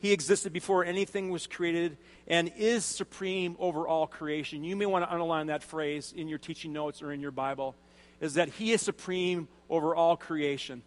He 0.00 0.12
existed 0.12 0.52
before 0.52 0.84
anything 0.84 1.30
was 1.30 1.46
created 1.46 1.96
and 2.28 2.52
is 2.58 2.84
supreme 2.84 3.56
over 3.58 3.88
all 3.88 4.06
creation. 4.06 4.62
You 4.62 4.76
may 4.76 4.84
want 4.84 5.02
to 5.06 5.10
underline 5.10 5.46
that 5.46 5.62
phrase 5.62 6.12
in 6.14 6.28
your 6.28 6.38
teaching 6.38 6.74
notes 6.74 7.00
or 7.00 7.10
in 7.10 7.20
your 7.20 7.30
Bible 7.30 7.74
is 8.20 8.34
that 8.34 8.50
He 8.50 8.72
is 8.72 8.82
supreme 8.82 9.48
over 9.70 9.94
all 9.94 10.14
creation. 10.14 10.82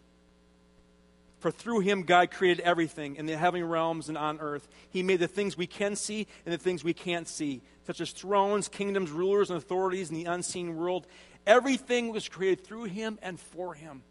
For 1.44 1.52
through 1.52 1.82
him, 1.82 2.04
God 2.04 2.32
created 2.32 2.64
everything 2.64 3.18
in 3.18 3.26
the 3.26 3.36
heavenly 3.36 3.64
realms 3.64 4.08
and 4.08 4.18
on 4.18 4.40
earth. 4.40 4.66
He 4.92 5.04
made 5.04 5.20
the 5.20 5.28
things 5.28 5.58
we 5.58 5.68
can 5.68 5.98
see 5.98 6.26
and 6.46 6.54
the 6.54 6.58
things 6.58 6.86
we 6.86 6.94
can't 6.94 7.28
see, 7.28 7.60
such 7.86 8.00
as 8.00 8.12
thrones, 8.12 8.70
kingdoms, 8.70 9.12
rulers, 9.12 9.50
and 9.50 9.58
authorities 9.58 10.10
in 10.10 10.16
the 10.16 10.24
unseen 10.24 10.78
world. 10.78 11.06
Everything 11.46 12.14
was 12.14 12.30
created 12.30 12.64
through 12.64 12.86
him 12.86 13.20
and 13.22 13.38
for 13.38 13.74
him. 13.74 14.04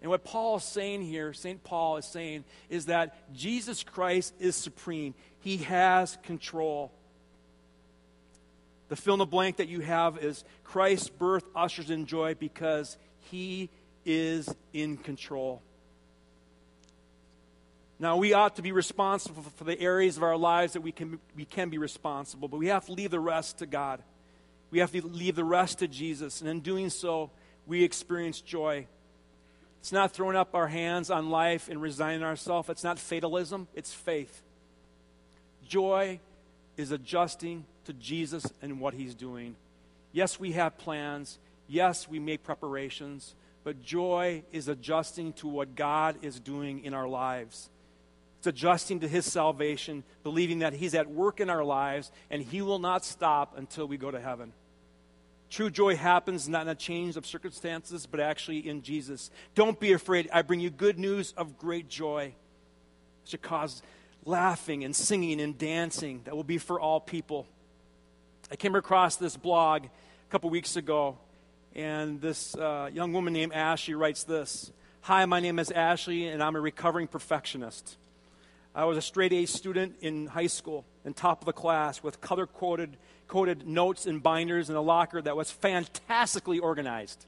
And 0.00 0.10
what 0.10 0.24
Paul 0.24 0.56
is 0.56 0.64
saying 0.64 1.02
here, 1.02 1.34
St. 1.34 1.62
Paul 1.62 1.98
is 1.98 2.06
saying, 2.06 2.44
is 2.70 2.86
that 2.86 3.34
Jesus 3.34 3.84
Christ 3.84 4.32
is 4.40 4.56
supreme. 4.56 5.12
He 5.40 5.58
has 5.58 6.16
control. 6.22 6.90
The 8.88 8.96
fill 8.96 9.16
in 9.16 9.18
the 9.18 9.26
blank 9.26 9.58
that 9.58 9.68
you 9.68 9.80
have 9.80 10.16
is 10.16 10.44
Christ's 10.64 11.10
birth 11.10 11.44
ushers 11.54 11.90
in 11.90 12.06
joy 12.06 12.36
because 12.36 12.96
he 13.30 13.68
is 14.06 14.48
in 14.72 14.96
control. 14.96 15.60
Now, 18.00 18.16
we 18.16 18.32
ought 18.32 18.56
to 18.56 18.62
be 18.62 18.70
responsible 18.70 19.42
for 19.56 19.64
the 19.64 19.78
areas 19.80 20.16
of 20.16 20.22
our 20.22 20.36
lives 20.36 20.74
that 20.74 20.82
we 20.82 20.92
can, 20.92 21.18
we 21.34 21.44
can 21.44 21.68
be 21.68 21.78
responsible, 21.78 22.46
but 22.46 22.58
we 22.58 22.68
have 22.68 22.86
to 22.86 22.92
leave 22.92 23.10
the 23.10 23.18
rest 23.18 23.58
to 23.58 23.66
God. 23.66 24.02
We 24.70 24.78
have 24.78 24.92
to 24.92 25.04
leave 25.04 25.34
the 25.34 25.44
rest 25.44 25.80
to 25.80 25.88
Jesus. 25.88 26.40
And 26.40 26.48
in 26.48 26.60
doing 26.60 26.90
so, 26.90 27.30
we 27.66 27.82
experience 27.82 28.40
joy. 28.40 28.86
It's 29.80 29.90
not 29.90 30.12
throwing 30.12 30.36
up 30.36 30.54
our 30.54 30.68
hands 30.68 31.10
on 31.10 31.30
life 31.30 31.68
and 31.68 31.82
resigning 31.82 32.22
ourselves. 32.22 32.68
It's 32.68 32.84
not 32.84 32.98
fatalism, 32.98 33.66
it's 33.74 33.92
faith. 33.92 34.42
Joy 35.66 36.20
is 36.76 36.92
adjusting 36.92 37.64
to 37.84 37.92
Jesus 37.94 38.46
and 38.62 38.80
what 38.80 38.94
he's 38.94 39.14
doing. 39.14 39.56
Yes, 40.12 40.38
we 40.38 40.52
have 40.52 40.78
plans. 40.78 41.38
Yes, 41.66 42.08
we 42.08 42.18
make 42.18 42.44
preparations. 42.44 43.34
But 43.64 43.82
joy 43.82 44.44
is 44.52 44.68
adjusting 44.68 45.32
to 45.34 45.48
what 45.48 45.74
God 45.74 46.16
is 46.22 46.40
doing 46.40 46.84
in 46.84 46.94
our 46.94 47.08
lives. 47.08 47.68
It's 48.38 48.46
adjusting 48.46 49.00
to 49.00 49.08
his 49.08 49.30
salvation, 49.30 50.04
believing 50.22 50.60
that 50.60 50.72
he's 50.72 50.94
at 50.94 51.10
work 51.10 51.40
in 51.40 51.50
our 51.50 51.64
lives 51.64 52.12
and 52.30 52.40
he 52.40 52.62
will 52.62 52.78
not 52.78 53.04
stop 53.04 53.58
until 53.58 53.86
we 53.88 53.96
go 53.96 54.10
to 54.10 54.20
heaven. 54.20 54.52
True 55.50 55.70
joy 55.70 55.96
happens 55.96 56.48
not 56.48 56.62
in 56.62 56.68
a 56.68 56.74
change 56.74 57.16
of 57.16 57.26
circumstances, 57.26 58.06
but 58.06 58.20
actually 58.20 58.68
in 58.68 58.82
Jesus. 58.82 59.30
Don't 59.54 59.80
be 59.80 59.92
afraid. 59.92 60.28
I 60.32 60.42
bring 60.42 60.60
you 60.60 60.70
good 60.70 60.98
news 60.98 61.32
of 61.36 61.58
great 61.58 61.88
joy. 61.88 62.34
It 63.24 63.30
should 63.30 63.42
cause 63.42 63.82
laughing 64.24 64.84
and 64.84 64.94
singing 64.94 65.40
and 65.40 65.56
dancing 65.56 66.20
that 66.24 66.36
will 66.36 66.44
be 66.44 66.58
for 66.58 66.78
all 66.78 67.00
people. 67.00 67.46
I 68.50 68.56
came 68.56 68.74
across 68.74 69.16
this 69.16 69.36
blog 69.36 69.86
a 69.86 70.30
couple 70.30 70.50
weeks 70.50 70.76
ago, 70.76 71.18
and 71.74 72.20
this 72.20 72.54
uh, 72.54 72.90
young 72.92 73.12
woman 73.12 73.32
named 73.32 73.52
Ashley 73.52 73.94
writes 73.94 74.24
this 74.24 74.70
Hi, 75.00 75.24
my 75.24 75.40
name 75.40 75.58
is 75.58 75.70
Ashley, 75.70 76.28
and 76.28 76.42
I'm 76.42 76.56
a 76.56 76.60
recovering 76.60 77.08
perfectionist. 77.08 77.96
I 78.74 78.84
was 78.84 78.96
a 78.96 79.02
straight 79.02 79.32
A 79.32 79.46
student 79.46 79.96
in 80.00 80.26
high 80.26 80.46
school 80.46 80.84
and 81.04 81.16
top 81.16 81.40
of 81.42 81.46
the 81.46 81.52
class 81.52 82.02
with 82.02 82.20
color 82.20 82.46
coded, 82.46 83.66
notes 83.66 84.06
and 84.06 84.22
binders 84.22 84.70
in 84.70 84.76
a 84.76 84.80
locker 84.80 85.20
that 85.22 85.36
was 85.36 85.50
fantastically 85.50 86.58
organized. 86.58 87.26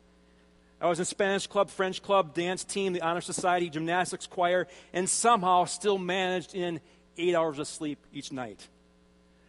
I 0.81 0.89
was 0.89 0.99
in 0.99 1.05
Spanish 1.05 1.47
club, 1.47 1.69
French 1.69 2.03
club, 2.03 2.35
dance 2.35 2.65
team, 2.65 2.93
the 2.93 3.03
honor 3.03 3.21
society, 3.21 3.69
gymnastics 3.69 4.27
choir, 4.27 4.67
and 4.93 5.09
somehow 5.09 5.65
still 5.65 5.99
managed 5.99 6.55
in 6.55 6.81
eight 7.19 7.35
hours 7.35 7.59
of 7.59 7.67
sleep 7.67 7.99
each 8.13 8.33
night. 8.33 8.67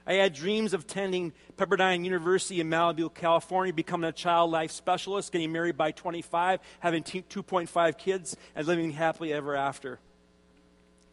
I 0.06 0.16
had 0.16 0.34
dreams 0.34 0.74
of 0.74 0.82
attending 0.82 1.32
Pepperdine 1.58 2.04
University 2.04 2.60
in 2.60 2.70
Malibu, 2.70 3.14
California, 3.14 3.72
becoming 3.72 4.10
a 4.10 4.12
child 4.12 4.52
life 4.52 4.72
specialist, 4.72 5.32
getting 5.32 5.52
married 5.52 5.78
by 5.78 5.92
25, 5.92 6.60
having 6.80 7.04
2.5 7.04 7.98
kids, 7.98 8.36
and 8.56 8.68
living 8.68 8.92
happily 8.92 9.32
ever 9.32 9.56
after. 9.56 10.00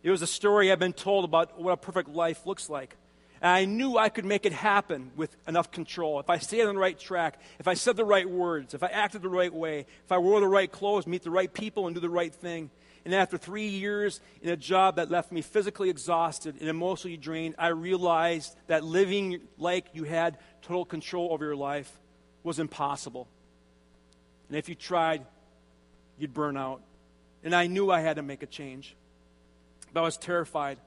It 0.08 0.10
was 0.10 0.22
a 0.22 0.26
story 0.26 0.72
I've 0.72 0.78
been 0.78 0.94
told 0.94 1.26
about 1.26 1.60
what 1.60 1.72
a 1.72 1.76
perfect 1.76 2.08
life 2.08 2.46
looks 2.46 2.70
like. 2.70 2.96
And 3.42 3.50
I 3.50 3.66
knew 3.66 3.98
I 3.98 4.08
could 4.08 4.24
make 4.24 4.46
it 4.46 4.54
happen 4.54 5.10
with 5.16 5.36
enough 5.46 5.70
control. 5.70 6.18
If 6.18 6.30
I 6.30 6.38
stayed 6.38 6.62
on 6.62 6.74
the 6.74 6.80
right 6.80 6.98
track, 6.98 7.38
if 7.58 7.68
I 7.68 7.74
said 7.74 7.98
the 7.98 8.06
right 8.06 8.26
words, 8.26 8.72
if 8.72 8.82
I 8.82 8.86
acted 8.86 9.20
the 9.20 9.28
right 9.28 9.52
way, 9.52 9.80
if 10.06 10.10
I 10.10 10.16
wore 10.16 10.40
the 10.40 10.48
right 10.48 10.72
clothes, 10.72 11.06
meet 11.06 11.24
the 11.24 11.30
right 11.30 11.52
people, 11.52 11.86
and 11.86 11.94
do 11.94 12.00
the 12.00 12.08
right 12.08 12.34
thing. 12.34 12.70
And 13.04 13.14
after 13.14 13.36
three 13.36 13.68
years 13.68 14.22
in 14.40 14.48
a 14.48 14.56
job 14.56 14.96
that 14.96 15.10
left 15.10 15.30
me 15.30 15.42
physically 15.42 15.90
exhausted 15.90 16.56
and 16.58 16.70
emotionally 16.70 17.18
drained, 17.18 17.56
I 17.58 17.68
realized 17.68 18.56
that 18.66 18.84
living 18.84 19.42
like 19.58 19.88
you 19.92 20.04
had 20.04 20.38
total 20.62 20.86
control 20.86 21.34
over 21.34 21.44
your 21.44 21.54
life 21.54 21.92
was 22.44 22.58
impossible. 22.58 23.28
And 24.48 24.56
if 24.56 24.70
you 24.70 24.74
tried, 24.74 25.26
you'd 26.18 26.32
burn 26.32 26.56
out. 26.56 26.80
And 27.44 27.54
I 27.54 27.66
knew 27.66 27.90
I 27.90 28.00
had 28.00 28.16
to 28.16 28.22
make 28.22 28.42
a 28.42 28.46
change. 28.46 28.96
But 29.92 30.01
I 30.01 30.03
was 30.05 30.16
terrified. 30.16 30.79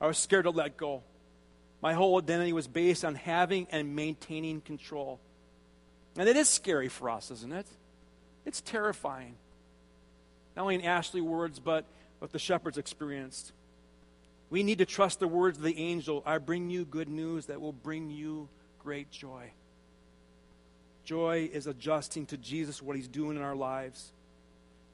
I 0.00 0.06
was 0.06 0.18
scared 0.18 0.44
to 0.44 0.50
let 0.50 0.76
go. 0.76 1.02
My 1.82 1.92
whole 1.94 2.18
identity 2.18 2.52
was 2.52 2.66
based 2.66 3.04
on 3.04 3.14
having 3.14 3.66
and 3.70 3.94
maintaining 3.94 4.60
control. 4.60 5.20
And 6.16 6.28
it 6.28 6.36
is 6.36 6.48
scary 6.48 6.88
for 6.88 7.10
us, 7.10 7.30
isn't 7.30 7.52
it? 7.52 7.66
It's 8.44 8.60
terrifying. 8.60 9.34
Not 10.56 10.62
only 10.62 10.76
in 10.76 10.82
Ashley 10.82 11.20
words, 11.20 11.58
but 11.58 11.84
what 12.18 12.32
the 12.32 12.38
shepherds 12.38 12.78
experienced. 12.78 13.52
We 14.48 14.62
need 14.62 14.78
to 14.78 14.86
trust 14.86 15.20
the 15.20 15.28
words 15.28 15.58
of 15.58 15.64
the 15.64 15.78
angel 15.78 16.22
I 16.24 16.38
bring 16.38 16.70
you 16.70 16.84
good 16.84 17.08
news 17.08 17.46
that 17.46 17.60
will 17.60 17.72
bring 17.72 18.10
you 18.10 18.48
great 18.78 19.10
joy. 19.10 19.50
Joy 21.04 21.50
is 21.52 21.66
adjusting 21.66 22.26
to 22.26 22.36
Jesus, 22.36 22.80
what 22.80 22.96
he's 22.96 23.08
doing 23.08 23.36
in 23.36 23.42
our 23.42 23.54
lives. 23.54 24.12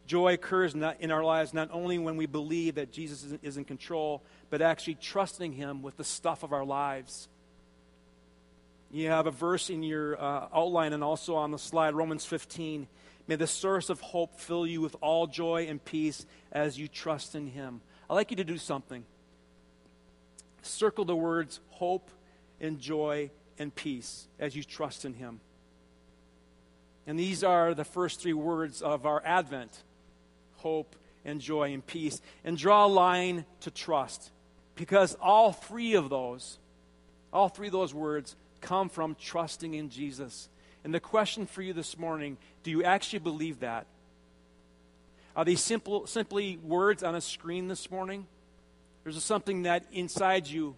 Joy 0.07 0.35
occurs 0.35 0.75
in 0.75 1.11
our 1.11 1.25
lives 1.25 1.55
not 1.55 1.71
only 1.73 1.99
when 1.99 2.17
we 2.17 2.27
believe 2.27 2.75
that 2.75 2.93
Jesus 2.93 3.25
is 3.43 3.57
in 3.57 3.65
control, 3.65 4.23
but 4.51 4.61
actually 4.61 4.97
trusting 4.97 5.53
Him 5.53 5.83
with 5.83 5.97
the 5.97 6.05
stuff 6.05 6.43
of 6.43 6.53
our 6.53 6.65
lives. 6.65 7.29
You 8.91 9.09
have 9.09 9.27
a 9.27 9.31
verse 9.31 9.71
in 9.71 9.83
your 9.83 10.21
uh, 10.21 10.49
outline 10.55 10.93
and 10.93 11.03
also 11.03 11.37
on 11.37 11.51
the 11.51 11.59
slide, 11.59 11.95
Romans 11.95 12.27
15. 12.27 12.87
May 13.27 13.37
the 13.37 13.47
source 13.47 13.88
of 13.88 14.01
hope 14.01 14.38
fill 14.38 14.67
you 14.67 14.81
with 14.81 14.97
all 15.01 15.27
joy 15.27 15.67
and 15.69 15.83
peace 15.83 16.27
as 16.51 16.79
you 16.79 16.88
trust 16.88 17.35
in 17.35 17.47
Him. 17.47 17.81
I'd 18.11 18.15
like 18.15 18.31
you 18.31 18.37
to 18.38 18.45
do 18.45 18.59
something. 18.59 19.05
Circle 20.62 21.07
the 21.07 21.17
words 21.17 21.61
hope 21.71 22.11
and 22.61 22.79
joy 22.79 23.31
and 23.59 23.75
peace 23.75 24.27
as 24.38 24.55
you 24.55 24.62
trust 24.62 25.05
in 25.05 25.15
Him. 25.15 25.41
And 27.07 27.19
these 27.19 27.43
are 27.43 27.75
the 27.75 27.85
first 27.85 28.21
three 28.21 28.33
words 28.33 28.83
of 28.83 29.07
our 29.07 29.23
Advent 29.25 29.83
hope, 30.62 30.96
and 31.25 31.40
joy 31.40 31.72
and 31.72 31.87
peace. 31.87 32.20
And 32.44 32.57
draw 32.57 32.87
a 32.87 32.88
line 32.88 33.44
to 33.61 33.70
trust. 33.70 34.31
Because 34.75 35.16
all 35.20 35.53
three 35.53 35.94
of 35.94 36.09
those, 36.09 36.59
all 37.33 37.48
three 37.48 37.68
of 37.68 37.72
those 37.72 37.94
words 37.94 38.37
come 38.61 38.88
from 38.88 39.16
trusting 39.20 39.75
in 39.75 39.90
Jesus. 39.90 40.48
And 40.85 40.94
the 40.94 41.01
question 41.01 41.46
for 41.46 41.62
you 41.62 41.72
this 41.72 41.98
morning 41.98 42.38
do 42.62 42.70
you 42.70 42.85
actually 42.85 43.20
believe 43.20 43.61
that? 43.61 43.87
Are 45.35 45.44
these 45.44 45.62
simple, 45.62 46.07
simply 46.07 46.59
words 46.59 47.03
on 47.03 47.14
a 47.14 47.20
screen 47.20 47.68
this 47.68 47.90
morning? 47.90 48.27
There's 49.03 49.22
something 49.22 49.62
that 49.62 49.85
inside 49.92 50.46
you 50.46 50.77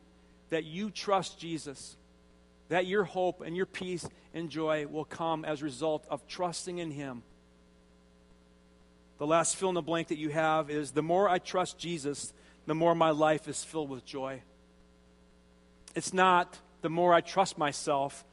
that 0.50 0.64
you 0.64 0.90
trust 0.90 1.38
Jesus, 1.38 1.96
that 2.68 2.86
your 2.86 3.04
hope 3.04 3.40
and 3.40 3.56
your 3.56 3.66
peace 3.66 4.08
and 4.32 4.48
joy 4.48 4.86
will 4.86 5.04
come 5.04 5.44
as 5.44 5.60
a 5.60 5.64
result 5.64 6.06
of 6.08 6.26
trusting 6.26 6.78
in 6.78 6.90
Him 6.90 7.22
the 9.18 9.26
last 9.26 9.56
fill 9.56 9.68
in 9.68 9.74
the 9.74 9.82
blank 9.82 10.08
that 10.08 10.18
you 10.18 10.30
have 10.30 10.70
is 10.70 10.90
the 10.90 11.02
more 11.02 11.28
I 11.28 11.38
trust 11.38 11.78
Jesus, 11.78 12.32
the 12.66 12.74
more 12.74 12.94
my 12.94 13.10
life 13.10 13.48
is 13.48 13.62
filled 13.62 13.90
with 13.90 14.04
joy. 14.04 14.42
It's 15.94 16.12
not 16.12 16.58
the 16.82 16.90
more 16.90 17.14
I 17.14 17.20
trust 17.20 17.56
myself, 17.56 18.24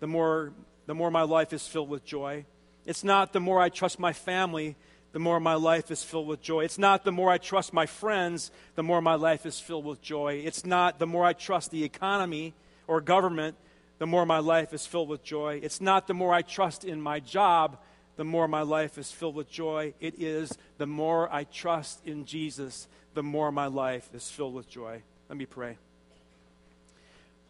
the 0.00 0.06
more, 0.06 0.52
the 0.86 0.94
more 0.94 1.10
my 1.10 1.22
life 1.22 1.52
is 1.52 1.66
filled 1.66 1.88
with 1.88 2.04
joy. 2.04 2.46
It's 2.86 3.04
not 3.04 3.32
the 3.32 3.40
more 3.40 3.60
I 3.60 3.68
trust 3.68 3.98
my 3.98 4.12
family, 4.12 4.76
the 5.12 5.18
more 5.18 5.40
my 5.40 5.54
life 5.54 5.90
is 5.90 6.02
filled 6.02 6.26
with 6.26 6.40
joy. 6.40 6.64
It's 6.64 6.78
not 6.78 7.04
the 7.04 7.12
more 7.12 7.30
I 7.30 7.38
trust 7.38 7.72
my 7.72 7.86
friends, 7.86 8.50
the 8.76 8.82
more 8.82 9.02
my 9.02 9.16
life 9.16 9.44
is 9.44 9.60
filled 9.60 9.84
with 9.84 10.00
joy. 10.00 10.42
It's 10.44 10.64
not 10.64 10.98
the 10.98 11.06
more 11.06 11.24
I 11.24 11.32
trust 11.32 11.70
the 11.70 11.84
economy 11.84 12.54
or 12.86 13.00
government, 13.00 13.56
the 13.98 14.06
more 14.06 14.24
my 14.24 14.38
life 14.38 14.72
is 14.72 14.86
filled 14.86 15.08
with 15.08 15.22
joy. 15.22 15.60
It's 15.62 15.80
not 15.80 16.06
the 16.06 16.14
more 16.14 16.32
I 16.32 16.42
trust 16.42 16.84
in 16.84 17.02
my 17.02 17.20
job, 17.20 17.76
the 18.20 18.24
more 18.24 18.46
my 18.46 18.60
life 18.60 18.98
is 18.98 19.10
filled 19.10 19.34
with 19.34 19.50
joy. 19.50 19.94
It 19.98 20.20
is 20.20 20.52
the 20.76 20.84
more 20.84 21.32
I 21.32 21.44
trust 21.44 22.04
in 22.04 22.26
Jesus, 22.26 22.86
the 23.14 23.22
more 23.22 23.50
my 23.50 23.66
life 23.66 24.10
is 24.12 24.30
filled 24.30 24.52
with 24.52 24.68
joy. 24.68 25.00
Let 25.30 25.38
me 25.38 25.46
pray. 25.46 25.78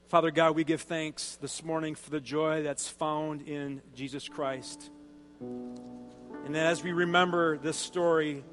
Father 0.06 0.30
God, 0.30 0.54
we 0.54 0.62
give 0.62 0.82
thanks 0.82 1.34
this 1.42 1.64
morning 1.64 1.96
for 1.96 2.10
the 2.10 2.20
joy 2.20 2.62
that's 2.62 2.86
found 2.86 3.42
in 3.48 3.82
Jesus 3.96 4.28
Christ. 4.28 4.90
And 5.40 6.56
as 6.56 6.84
we 6.84 6.92
remember 6.92 7.58
this 7.58 7.76
story, 7.76 8.44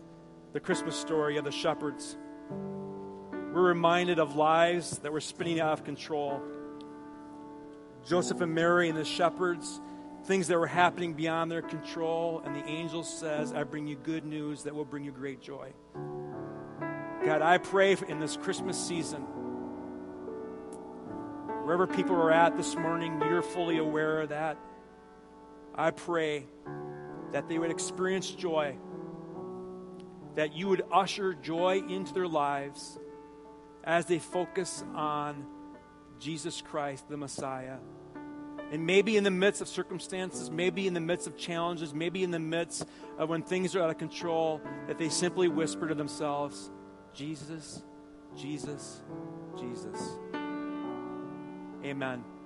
the 0.54 0.60
Christmas 0.60 0.96
story 0.96 1.38
of 1.38 1.46
the 1.46 1.52
shepherds, 1.52 2.18
we're 2.50 3.62
reminded 3.62 4.18
of 4.18 4.36
lives 4.36 4.98
that 5.04 5.14
were 5.14 5.22
spinning 5.22 5.60
out 5.60 5.74
of 5.74 5.84
control. 5.84 6.42
Joseph 8.08 8.42
and 8.42 8.56
Mary 8.56 8.90
and 8.90 8.98
the 8.98 9.06
shepherds 9.06 9.80
things 10.28 10.50
that 10.50 10.60
were 10.60 10.68
happening 10.68 11.14
beyond 11.14 11.50
their 11.50 11.62
control. 11.62 12.42
And 12.46 12.54
the 12.54 12.66
angel 12.66 13.04
says, 13.04 13.54
I 13.54 13.64
bring 13.64 13.88
you 13.88 13.96
good 13.96 14.26
news 14.26 14.64
that 14.64 14.76
will 14.76 14.86
bring 14.86 15.06
you 15.06 15.12
great 15.12 15.42
joy. 15.42 15.72
God, 17.26 17.42
I 17.42 17.58
pray 17.58 17.96
in 18.08 18.20
this 18.20 18.36
Christmas 18.36 18.78
season, 18.78 19.22
wherever 21.64 21.88
people 21.88 22.16
are 22.16 22.32
at 22.32 22.58
this 22.58 22.76
morning, 22.76 23.22
you're 23.22 23.42
fully 23.42 23.78
aware 23.78 24.22
of 24.22 24.30
that. 24.30 24.58
I 25.74 25.92
pray 25.92 26.46
that 27.32 27.48
they 27.48 27.58
would 27.58 27.72
experience 27.72 28.30
joy, 28.30 28.78
that 30.36 30.54
you 30.54 30.68
would 30.68 30.84
usher 30.92 31.34
joy 31.34 31.84
into 31.88 32.14
their 32.14 32.28
lives 32.28 33.00
as 33.84 34.06
they 34.06 34.20
focus 34.20 34.84
on 34.94 35.46
Jesus 36.20 36.62
Christ, 36.62 37.08
the 37.10 37.18
Messiah. 37.18 37.78
And 38.72 38.86
maybe 38.86 39.16
in 39.16 39.24
the 39.24 39.32
midst 39.32 39.62
of 39.62 39.68
circumstances, 39.68 40.52
maybe 40.52 40.88
in 40.88 40.94
the 40.94 41.00
midst 41.00 41.26
of 41.26 41.38
challenges, 41.38 41.94
maybe 41.94 42.24
in 42.24 42.32
the 42.32 42.40
midst 42.40 42.86
of 43.18 43.30
when 43.30 43.42
things 43.42 43.76
are 43.76 43.82
out 43.82 43.90
of 43.90 43.98
control, 43.98 44.62
that 44.88 44.98
they 44.98 45.10
simply 45.10 45.48
whisper 45.48 45.88
to 45.88 45.96
themselves, 45.96 46.70
Jesus, 47.14 47.82
Jesus, 48.36 49.02
Jesus. 49.58 50.18
Amen. 51.84 52.37